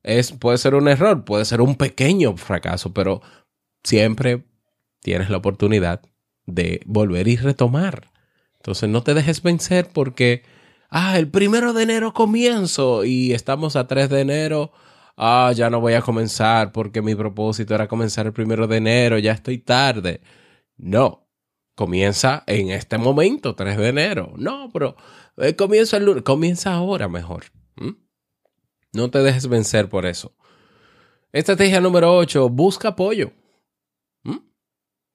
Es, 0.03 0.31
puede 0.31 0.59
ser 0.59 0.75
un 0.75 0.89
error, 0.89 1.25
puede 1.25 1.43
ser 1.43 1.59
un 1.59 1.73
pequeño 1.73 2.37
fracaso, 2.37 2.93
pero 2.93 3.23
siempre 3.83 4.45
tienes 4.99 5.31
la 5.31 5.37
oportunidad 5.37 6.01
de 6.45 6.81
volver 6.85 7.27
y 7.27 7.37
retomar. 7.37 8.11
Entonces 8.57 8.89
no 8.89 9.01
te 9.01 9.15
dejes 9.15 9.41
vencer 9.41 9.89
porque, 9.91 10.43
ah, 10.91 11.17
el 11.17 11.29
primero 11.29 11.73
de 11.73 11.81
enero 11.81 12.13
comienzo 12.13 13.05
y 13.05 13.33
estamos 13.33 13.75
a 13.75 13.87
3 13.87 14.07
de 14.07 14.21
enero. 14.21 14.71
Ah, 15.17 15.51
ya 15.55 15.69
no 15.69 15.79
voy 15.81 15.93
a 15.93 16.01
comenzar 16.01 16.71
porque 16.71 17.01
mi 17.01 17.15
propósito 17.15 17.75
era 17.75 17.87
comenzar 17.87 18.25
el 18.25 18.33
primero 18.33 18.67
de 18.67 18.77
enero, 18.77 19.17
ya 19.17 19.33
estoy 19.33 19.59
tarde. 19.59 20.21
No, 20.77 21.27
comienza 21.75 22.43
en 22.47 22.69
este 22.69 22.97
momento, 22.97 23.55
3 23.55 23.77
de 23.77 23.87
enero. 23.89 24.33
No, 24.37 24.69
pero 24.73 24.95
eh, 25.37 25.55
comienza 25.55 25.97
el 25.97 26.05
lunes, 26.05 26.23
comienza 26.23 26.73
ahora 26.73 27.07
mejor. 27.07 27.45
No 28.93 29.09
te 29.09 29.19
dejes 29.19 29.47
vencer 29.47 29.87
por 29.87 30.05
eso. 30.05 30.35
Estrategia 31.31 31.79
número 31.79 32.13
8, 32.13 32.49
busca 32.49 32.89
apoyo. 32.89 33.31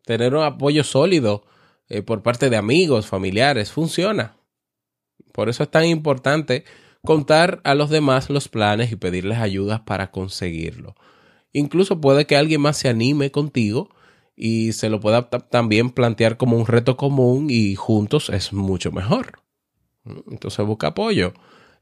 Tener 0.04 0.34
un 0.34 0.44
apoyo 0.44 0.84
sólido 0.84 1.44
eh, 1.88 2.00
por 2.00 2.22
parte 2.22 2.48
de 2.48 2.56
amigos, 2.56 3.06
familiares, 3.06 3.72
funciona. 3.72 4.36
Por 5.32 5.48
eso 5.48 5.64
es 5.64 5.70
tan 5.70 5.84
importante 5.84 6.64
contar 7.06 7.62
a 7.64 7.74
los 7.74 7.88
demás 7.88 8.28
los 8.28 8.48
planes 8.48 8.92
y 8.92 8.96
pedirles 8.96 9.38
ayudas 9.38 9.80
para 9.80 10.10
conseguirlo. 10.10 10.94
Incluso 11.52 12.02
puede 12.02 12.26
que 12.26 12.36
alguien 12.36 12.60
más 12.60 12.76
se 12.76 12.90
anime 12.90 13.30
contigo 13.30 13.88
y 14.36 14.72
se 14.72 14.90
lo 14.90 15.00
pueda 15.00 15.30
también 15.30 15.88
plantear 15.88 16.36
como 16.36 16.58
un 16.58 16.66
reto 16.66 16.98
común 16.98 17.46
y 17.48 17.74
juntos 17.74 18.28
es 18.28 18.52
mucho 18.52 18.92
mejor. 18.92 19.40
Entonces 20.30 20.64
busca 20.66 20.88
apoyo. 20.88 21.32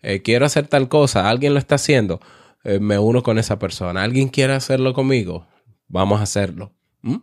Eh, 0.02 0.22
quiero 0.22 0.46
hacer 0.46 0.68
tal 0.68 0.88
cosa, 0.88 1.28
alguien 1.28 1.54
lo 1.54 1.58
está 1.58 1.74
haciendo, 1.74 2.20
eh, 2.62 2.78
me 2.78 2.98
uno 2.98 3.22
con 3.22 3.38
esa 3.38 3.58
persona. 3.58 4.02
¿Alguien 4.02 4.28
quiere 4.28 4.52
hacerlo 4.52 4.94
conmigo? 4.94 5.46
Vamos 5.88 6.20
a 6.20 6.24
hacerlo. 6.24 6.72
¿Mm? 7.02 7.16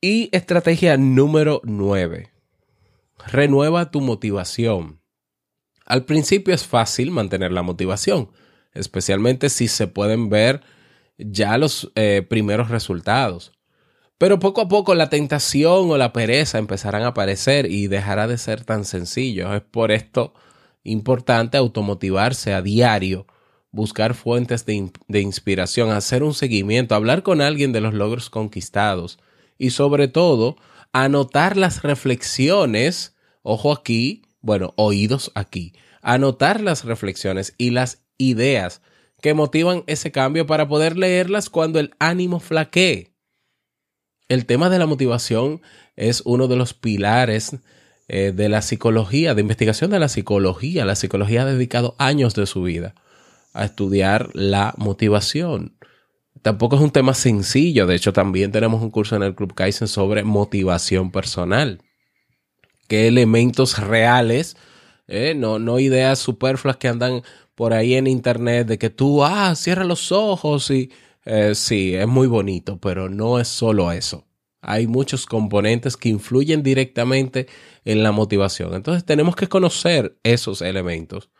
Y 0.00 0.30
estrategia 0.32 0.96
número 0.96 1.60
9. 1.64 2.30
Renueva 3.26 3.90
tu 3.90 4.00
motivación. 4.00 4.99
Al 5.90 6.04
principio 6.04 6.54
es 6.54 6.68
fácil 6.68 7.10
mantener 7.10 7.50
la 7.50 7.64
motivación, 7.64 8.30
especialmente 8.74 9.48
si 9.48 9.66
se 9.66 9.88
pueden 9.88 10.28
ver 10.28 10.60
ya 11.18 11.58
los 11.58 11.90
eh, 11.96 12.24
primeros 12.28 12.68
resultados. 12.68 13.50
Pero 14.16 14.38
poco 14.38 14.60
a 14.60 14.68
poco 14.68 14.94
la 14.94 15.10
tentación 15.10 15.90
o 15.90 15.96
la 15.96 16.12
pereza 16.12 16.58
empezarán 16.58 17.02
a 17.02 17.08
aparecer 17.08 17.66
y 17.66 17.88
dejará 17.88 18.28
de 18.28 18.38
ser 18.38 18.64
tan 18.64 18.84
sencillo. 18.84 19.52
Es 19.52 19.62
por 19.62 19.90
esto 19.90 20.32
importante 20.84 21.58
automotivarse 21.58 22.54
a 22.54 22.62
diario, 22.62 23.26
buscar 23.72 24.14
fuentes 24.14 24.64
de, 24.66 24.92
de, 25.08 25.20
inspiración, 25.20 25.90
hacer 25.90 26.22
un 26.22 26.34
seguimiento, 26.34 26.94
hablar 26.94 27.24
con 27.24 27.40
alguien 27.40 27.72
de 27.72 27.80
los 27.80 27.94
logros 27.94 28.30
conquistados 28.30 29.18
y 29.58 29.70
sobre 29.70 30.06
todo 30.06 30.54
anotar 30.92 31.56
las 31.56 31.82
reflexiones, 31.82 33.16
ojo 33.42 33.72
aquí, 33.72 34.22
bueno, 34.40 34.72
oídos 34.76 35.32
aquí, 35.34 35.74
anotar 36.02 36.60
las 36.60 36.84
reflexiones 36.84 37.54
y 37.58 37.70
las 37.70 38.04
ideas 38.18 38.82
que 39.20 39.34
motivan 39.34 39.84
ese 39.86 40.12
cambio 40.12 40.46
para 40.46 40.68
poder 40.68 40.96
leerlas 40.96 41.50
cuando 41.50 41.78
el 41.78 41.94
ánimo 41.98 42.40
flaquee 42.40 43.10
el 44.30 44.46
tema 44.46 44.70
de 44.70 44.78
la 44.78 44.86
motivación 44.86 45.60
es 45.96 46.22
uno 46.24 46.46
de 46.46 46.54
los 46.54 46.72
pilares 46.72 47.56
eh, 48.06 48.32
de 48.32 48.48
la 48.48 48.62
psicología, 48.62 49.34
de 49.34 49.40
investigación 49.40 49.90
de 49.90 49.98
la 49.98 50.08
psicología. 50.08 50.84
La 50.84 50.94
psicología 50.94 51.42
ha 51.42 51.46
dedicado 51.46 51.96
años 51.98 52.36
de 52.36 52.46
su 52.46 52.62
vida 52.62 52.94
a 53.54 53.64
estudiar 53.64 54.30
la 54.32 54.72
motivación. 54.76 55.76
Tampoco 56.42 56.76
es 56.76 56.82
un 56.82 56.92
tema 56.92 57.12
sencillo, 57.12 57.88
de 57.88 57.96
hecho 57.96 58.12
también 58.12 58.52
tenemos 58.52 58.80
un 58.80 58.90
curso 58.90 59.16
en 59.16 59.24
el 59.24 59.34
Club 59.34 59.52
Kaizen 59.52 59.88
sobre 59.88 60.22
motivación 60.22 61.10
personal. 61.10 61.82
¿Qué 62.90 63.06
elementos 63.06 63.78
reales, 63.78 64.56
eh, 65.06 65.34
no, 65.36 65.60
no 65.60 65.78
ideas 65.78 66.18
superfluas 66.18 66.76
que 66.76 66.88
andan 66.88 67.22
por 67.54 67.72
ahí 67.72 67.94
en 67.94 68.08
internet 68.08 68.66
de 68.66 68.78
que 68.78 68.90
tú, 68.90 69.22
ah, 69.24 69.54
cierra 69.54 69.84
los 69.84 70.10
ojos 70.10 70.72
y 70.72 70.90
eh, 71.24 71.54
sí, 71.54 71.94
es 71.94 72.08
muy 72.08 72.26
bonito, 72.26 72.80
pero 72.80 73.08
no 73.08 73.38
es 73.38 73.46
solo 73.46 73.92
eso. 73.92 74.26
Hay 74.60 74.88
muchos 74.88 75.24
componentes 75.26 75.96
que 75.96 76.08
influyen 76.08 76.64
directamente 76.64 77.46
en 77.84 78.02
la 78.02 78.10
motivación. 78.10 78.74
Entonces 78.74 79.04
tenemos 79.04 79.36
que 79.36 79.46
conocer 79.46 80.18
esos 80.24 80.60
elementos 80.60 81.30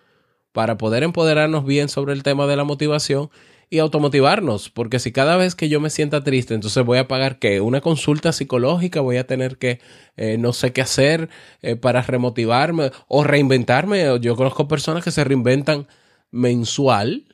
para 0.52 0.78
poder 0.78 1.02
empoderarnos 1.02 1.64
bien 1.64 1.88
sobre 1.88 2.12
el 2.12 2.22
tema 2.22 2.46
de 2.46 2.54
la 2.58 2.64
motivación 2.64 3.28
y 3.70 3.78
automotivarnos, 3.78 4.68
porque 4.68 4.98
si 4.98 5.12
cada 5.12 5.37
vez 5.37 5.54
que 5.54 5.68
yo 5.68 5.80
me 5.80 5.90
sienta 5.90 6.24
triste, 6.24 6.54
entonces 6.54 6.85
voy 6.85 6.98
a 6.98 7.09
pagar 7.09 7.38
que 7.38 7.61
una 7.61 7.80
consulta 7.80 8.33
psicológica, 8.33 9.00
voy 9.00 9.16
a 9.16 9.26
tener 9.26 9.59
que 9.59 9.80
eh, 10.16 10.37
no 10.38 10.52
sé 10.52 10.72
qué 10.72 10.83
hacer 10.83 11.30
eh, 11.62 11.76
para 11.76 12.02
remotivarme 12.02 12.90
o 13.06 13.24
reinventarme. 13.24 14.18
Yo 14.20 14.37
conozco 14.37 14.68
personas 14.68 15.04
que 15.04 15.12
se 15.12 15.24
reinventan 15.24 15.87
mensual, 16.33 17.24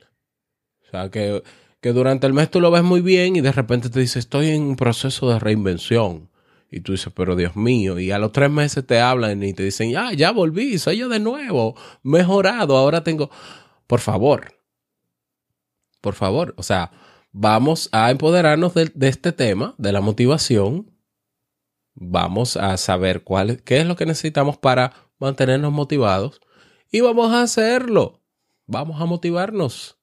o 0.86 0.90
sea, 0.90 1.10
que 1.10 1.42
que 1.86 1.92
durante 1.92 2.26
el 2.26 2.32
mes 2.32 2.50
tú 2.50 2.60
lo 2.60 2.72
ves 2.72 2.82
muy 2.82 3.00
bien 3.00 3.36
y 3.36 3.40
de 3.40 3.52
repente 3.52 3.90
te 3.90 4.00
dice, 4.00 4.18
estoy 4.18 4.48
en 4.50 4.62
un 4.62 4.74
proceso 4.74 5.30
de 5.30 5.38
reinvención. 5.38 6.30
Y 6.68 6.80
tú 6.80 6.90
dices, 6.90 7.12
pero 7.14 7.36
Dios 7.36 7.54
mío, 7.54 8.00
y 8.00 8.10
a 8.10 8.18
los 8.18 8.32
tres 8.32 8.50
meses 8.50 8.84
te 8.84 8.98
hablan 8.98 9.40
y 9.44 9.52
te 9.52 9.62
dicen, 9.62 9.92
ya, 9.92 10.12
ya 10.12 10.32
volví, 10.32 10.78
soy 10.78 10.98
yo 10.98 11.08
de 11.08 11.20
nuevo, 11.20 11.76
mejorado, 12.02 12.76
ahora 12.76 13.04
tengo, 13.04 13.30
por 13.86 14.00
favor, 14.00 14.52
por 16.06 16.14
favor, 16.14 16.54
o 16.56 16.62
sea, 16.62 16.92
vamos 17.32 17.88
a 17.90 18.12
empoderarnos 18.12 18.74
de, 18.74 19.08
este 19.08 19.32
tema, 19.32 19.74
de 19.76 19.90
la 19.90 20.00
motivación, 20.00 20.88
vamos 21.94 22.56
a 22.56 22.76
saber 22.76 23.24
cuál, 23.24 23.60
qué 23.64 23.78
es 23.78 23.86
lo 23.86 23.96
que 23.96 24.06
necesitamos 24.06 24.56
para 24.56 24.92
mantenernos 25.18 25.72
motivados 25.72 26.40
y 26.92 27.00
vamos 27.00 27.32
a 27.32 27.42
hacerlo, 27.42 28.22
vamos 28.66 29.00
a 29.00 29.04
motivarnos. 29.06 29.98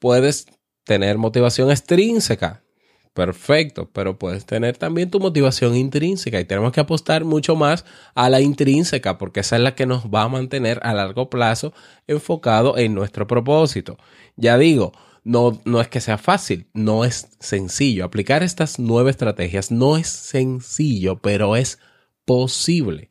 Puedes 0.00 0.46
tener 0.82 1.16
motivación 1.16 1.70
extrínseca. 1.70 2.63
Perfecto, 3.14 3.88
pero 3.92 4.18
puedes 4.18 4.44
tener 4.44 4.76
también 4.76 5.08
tu 5.08 5.20
motivación 5.20 5.76
intrínseca 5.76 6.40
y 6.40 6.44
tenemos 6.44 6.72
que 6.72 6.80
apostar 6.80 7.24
mucho 7.24 7.54
más 7.54 7.84
a 8.16 8.28
la 8.28 8.40
intrínseca 8.40 9.18
porque 9.18 9.40
esa 9.40 9.54
es 9.54 9.62
la 9.62 9.76
que 9.76 9.86
nos 9.86 10.06
va 10.06 10.22
a 10.22 10.28
mantener 10.28 10.80
a 10.82 10.92
largo 10.94 11.30
plazo 11.30 11.72
enfocado 12.08 12.76
en 12.76 12.92
nuestro 12.92 13.28
propósito. 13.28 13.98
Ya 14.34 14.58
digo, 14.58 14.92
no, 15.22 15.60
no 15.64 15.80
es 15.80 15.86
que 15.86 16.00
sea 16.00 16.18
fácil, 16.18 16.66
no 16.74 17.04
es 17.04 17.28
sencillo. 17.38 18.04
Aplicar 18.04 18.42
estas 18.42 18.80
nueve 18.80 19.12
estrategias 19.12 19.70
no 19.70 19.96
es 19.96 20.08
sencillo, 20.08 21.20
pero 21.20 21.54
es 21.54 21.78
posible. 22.24 23.10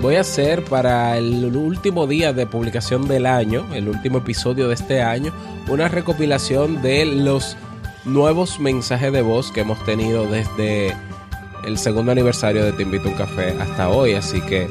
voy 0.00 0.16
a 0.16 0.20
hacer 0.20 0.64
para 0.64 1.16
el 1.16 1.56
último 1.56 2.06
día 2.06 2.32
de 2.32 2.46
publicación 2.46 3.08
del 3.08 3.26
año, 3.26 3.66
el 3.74 3.88
último 3.88 4.18
episodio 4.18 4.68
de 4.68 4.74
este 4.74 5.02
año, 5.02 5.32
una 5.68 5.88
recopilación 5.88 6.80
de 6.82 7.04
los 7.04 7.56
nuevos 8.04 8.60
mensajes 8.60 9.12
de 9.12 9.22
voz 9.22 9.50
que 9.50 9.62
hemos 9.62 9.84
tenido 9.84 10.26
desde 10.26 10.94
el 11.64 11.78
segundo 11.78 12.12
aniversario 12.12 12.64
de 12.64 12.72
Te 12.72 12.82
Invito 12.84 13.08
a 13.08 13.12
un 13.12 13.18
Café 13.18 13.56
hasta 13.60 13.88
hoy. 13.88 14.14
Así 14.14 14.40
que 14.42 14.68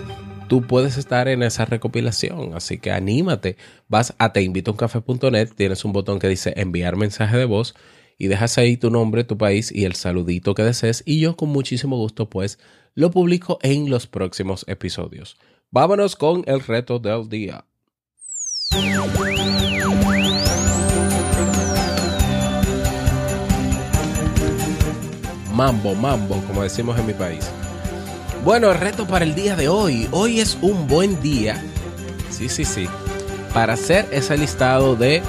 tú 0.47 0.61
puedes 0.61 0.97
estar 0.97 1.27
en 1.27 1.43
esa 1.43 1.65
recopilación. 1.65 2.53
Así 2.55 2.77
que 2.77 2.91
anímate. 2.91 3.57
Vas 3.87 4.13
a 4.17 4.33
teinvitouncafe.net, 4.33 5.49
tienes 5.55 5.85
un 5.85 5.93
botón 5.93 6.19
que 6.19 6.27
dice 6.27 6.53
enviar 6.57 6.95
mensaje 6.95 7.37
de 7.37 7.45
voz 7.45 7.75
y 8.17 8.27
dejas 8.27 8.57
ahí 8.57 8.77
tu 8.77 8.89
nombre, 8.89 9.23
tu 9.23 9.37
país 9.37 9.71
y 9.71 9.85
el 9.85 9.93
saludito 9.95 10.55
que 10.55 10.63
desees. 10.63 11.03
Y 11.05 11.19
yo 11.19 11.35
con 11.35 11.49
muchísimo 11.49 11.97
gusto 11.97 12.29
pues 12.29 12.59
lo 12.95 13.11
publico 13.11 13.59
en 13.61 13.89
los 13.89 14.07
próximos 14.07 14.65
episodios. 14.67 15.37
Vámonos 15.69 16.15
con 16.15 16.43
el 16.47 16.61
reto 16.61 16.99
del 16.99 17.29
día. 17.29 17.65
Mambo, 25.53 25.95
mambo, 25.95 26.41
como 26.47 26.63
decimos 26.63 26.97
en 26.99 27.07
mi 27.07 27.13
país. 27.13 27.49
Bueno, 28.47 28.71
el 28.71 28.79
reto 28.79 29.05
para 29.05 29.25
el 29.25 29.35
día 29.35 29.57
de 29.57 29.67
hoy. 29.67 30.07
Hoy 30.11 30.39
es 30.39 30.57
un 30.61 30.87
buen 30.87 31.21
día. 31.21 31.61
Sí, 32.29 32.47
sí, 32.47 32.63
sí. 32.63 32.87
Para 33.53 33.73
hacer 33.73 34.07
ese 34.09 34.37
listado 34.37 34.95
de 34.95 35.21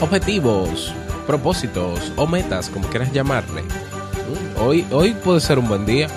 objetivos, 0.00 0.92
propósitos 1.24 2.12
o 2.16 2.26
metas, 2.26 2.68
como 2.68 2.88
quieras 2.88 3.12
llamarle. 3.12 3.62
Mm, 3.62 4.60
Hoy, 4.60 4.84
hoy 4.90 5.12
puede 5.12 5.38
ser 5.38 5.60
un 5.60 5.68
buen 5.68 5.86
día. 5.86 6.08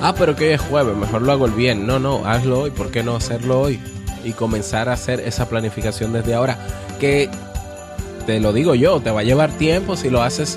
Ah, 0.00 0.14
pero 0.18 0.34
que 0.34 0.46
hoy 0.46 0.54
es 0.54 0.62
jueves, 0.62 0.96
mejor 0.96 1.20
lo 1.20 1.32
hago 1.32 1.44
el 1.44 1.52
bien. 1.52 1.86
No, 1.86 1.98
no, 1.98 2.24
hazlo 2.24 2.60
hoy. 2.60 2.70
¿Por 2.70 2.90
qué 2.90 3.02
no 3.02 3.16
hacerlo 3.16 3.60
hoy? 3.60 3.78
Y 4.24 4.32
comenzar 4.32 4.88
a 4.88 4.94
hacer 4.94 5.20
esa 5.20 5.50
planificación 5.50 6.14
desde 6.14 6.32
ahora. 6.32 6.56
Que 6.98 7.28
te 8.24 8.40
lo 8.40 8.54
digo 8.54 8.74
yo, 8.74 9.00
te 9.00 9.10
va 9.10 9.20
a 9.20 9.24
llevar 9.24 9.50
tiempo 9.50 9.96
si 9.96 10.08
lo 10.08 10.22
haces 10.22 10.56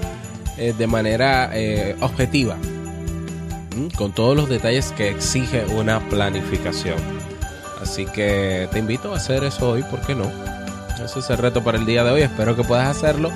eh, 0.58 0.74
de 0.78 0.88
manera 0.88 1.50
eh, 1.52 1.98
objetiva. 2.00 2.56
Con 3.96 4.14
todos 4.14 4.36
los 4.36 4.50
detalles 4.50 4.92
que 4.92 5.10
exige 5.10 5.66
una 5.66 6.00
planificación. 6.10 6.98
Así 7.82 8.06
que 8.06 8.68
te 8.72 8.80
invito 8.80 9.14
a 9.14 9.18
hacer 9.18 9.44
eso 9.44 9.72
hoy, 9.72 9.84
¿por 9.84 10.02
qué 10.02 10.16
no? 10.16 10.32
Ese 11.04 11.20
es 11.20 11.30
el 11.30 11.38
reto 11.38 11.64
para 11.64 11.78
el 11.78 11.86
día 11.86 12.04
de 12.04 12.12
hoy. 12.12 12.22
Espero 12.22 12.56
que 12.56 12.64
puedas 12.64 12.96
hacerlo. 12.96 13.30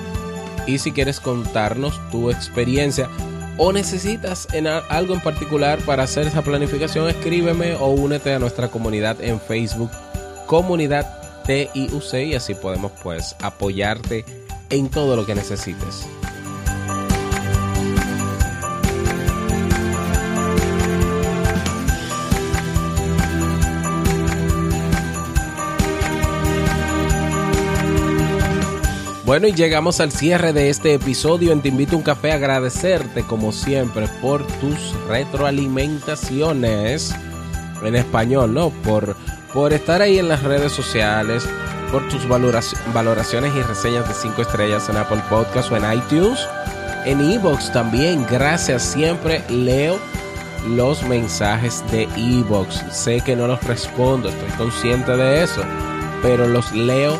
Y 0.65 0.79
si 0.79 0.91
quieres 0.91 1.19
contarnos 1.19 1.99
tu 2.11 2.29
experiencia 2.29 3.09
o 3.57 3.73
necesitas 3.73 4.47
en 4.53 4.67
algo 4.67 5.13
en 5.13 5.21
particular 5.21 5.79
para 5.79 6.03
hacer 6.03 6.27
esa 6.27 6.43
planificación, 6.43 7.09
escríbeme 7.09 7.75
o 7.75 7.87
únete 7.87 8.33
a 8.33 8.39
nuestra 8.39 8.67
comunidad 8.67 9.21
en 9.21 9.39
Facebook, 9.39 9.91
comunidad 10.45 11.17
TIUC, 11.45 12.13
y 12.13 12.35
así 12.35 12.53
podemos 12.53 12.91
pues 13.01 13.35
apoyarte 13.41 14.25
en 14.69 14.89
todo 14.89 15.15
lo 15.15 15.25
que 15.25 15.33
necesites. 15.33 16.05
Bueno, 29.27 29.47
y 29.47 29.53
llegamos 29.53 29.99
al 29.99 30.11
cierre 30.13 30.53
de 30.53 30.69
este 30.69 30.93
episodio 30.93 31.51
en 31.51 31.61
Te 31.61 31.67
Invito 31.67 31.95
a 31.95 31.97
un 31.97 32.03
Café 32.03 32.31
agradecerte 32.31 33.23
como 33.23 33.51
siempre 33.51 34.07
por 34.21 34.47
tus 34.47 34.95
retroalimentaciones 35.09 37.13
en 37.83 37.95
español, 37.97 38.53
¿no? 38.53 38.69
Por, 38.69 39.17
por 39.53 39.73
estar 39.73 40.01
ahí 40.01 40.17
en 40.17 40.29
las 40.29 40.43
redes 40.43 40.71
sociales, 40.71 41.45
por 41.91 42.07
tus 42.07 42.25
valoraci- 42.25 42.77
valoraciones 42.93 43.53
y 43.53 43.61
reseñas 43.63 44.07
de 44.07 44.13
5 44.13 44.43
estrellas 44.43 44.87
en 44.87 44.95
Apple 44.95 45.21
Podcast 45.29 45.73
o 45.73 45.75
en 45.75 45.91
iTunes, 45.91 46.39
en 47.03 47.19
Evox 47.19 47.73
también. 47.73 48.25
Gracias, 48.31 48.81
siempre 48.81 49.43
leo 49.49 49.99
los 50.69 51.03
mensajes 51.03 51.83
de 51.91 52.07
Evox. 52.15 52.81
Sé 52.93 53.19
que 53.19 53.35
no 53.35 53.45
los 53.47 53.61
respondo, 53.65 54.29
estoy 54.29 54.51
consciente 54.51 55.17
de 55.17 55.43
eso, 55.43 55.63
pero 56.21 56.47
los 56.47 56.71
leo 56.71 57.19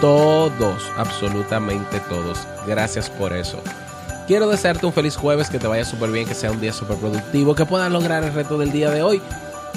todos, 0.00 0.90
absolutamente 0.96 2.00
todos. 2.08 2.46
Gracias 2.66 3.10
por 3.10 3.32
eso. 3.32 3.60
Quiero 4.26 4.48
desearte 4.48 4.86
un 4.86 4.92
feliz 4.92 5.16
jueves, 5.16 5.48
que 5.48 5.58
te 5.58 5.66
vaya 5.66 5.84
súper 5.84 6.10
bien, 6.10 6.28
que 6.28 6.34
sea 6.34 6.50
un 6.50 6.60
día 6.60 6.72
súper 6.72 6.98
productivo, 6.98 7.54
que 7.54 7.64
puedas 7.64 7.90
lograr 7.90 8.22
el 8.24 8.34
reto 8.34 8.58
del 8.58 8.72
día 8.72 8.90
de 8.90 9.02
hoy. 9.02 9.22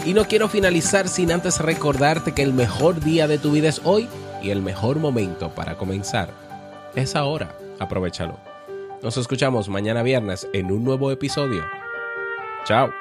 Y 0.06 0.14
no 0.14 0.26
quiero 0.26 0.50
finalizar 0.50 1.08
sin 1.08 1.32
antes 1.32 1.60
recordarte 1.60 2.34
que 2.34 2.44
el 2.44 2.54
mejor 2.54 3.00
día 3.00 3.28
de 3.28 3.38
tu 3.38 3.52
vida 3.52 3.70
es 3.70 3.82
hoy 3.84 4.10
y 4.42 4.50
el 4.50 4.62
mejor 4.62 4.98
momento 4.98 5.50
para 5.50 5.78
comenzar 5.78 6.30
es 6.96 7.16
ahora. 7.16 7.56
Aprovechalo. 7.80 8.38
Nos 9.02 9.18
escuchamos 9.18 9.70
mañana 9.70 10.04
viernes 10.04 10.48
en 10.54 10.72
un 10.72 10.84
nuevo 10.84 11.12
episodio. 11.12 11.64
Chao. 12.66 13.01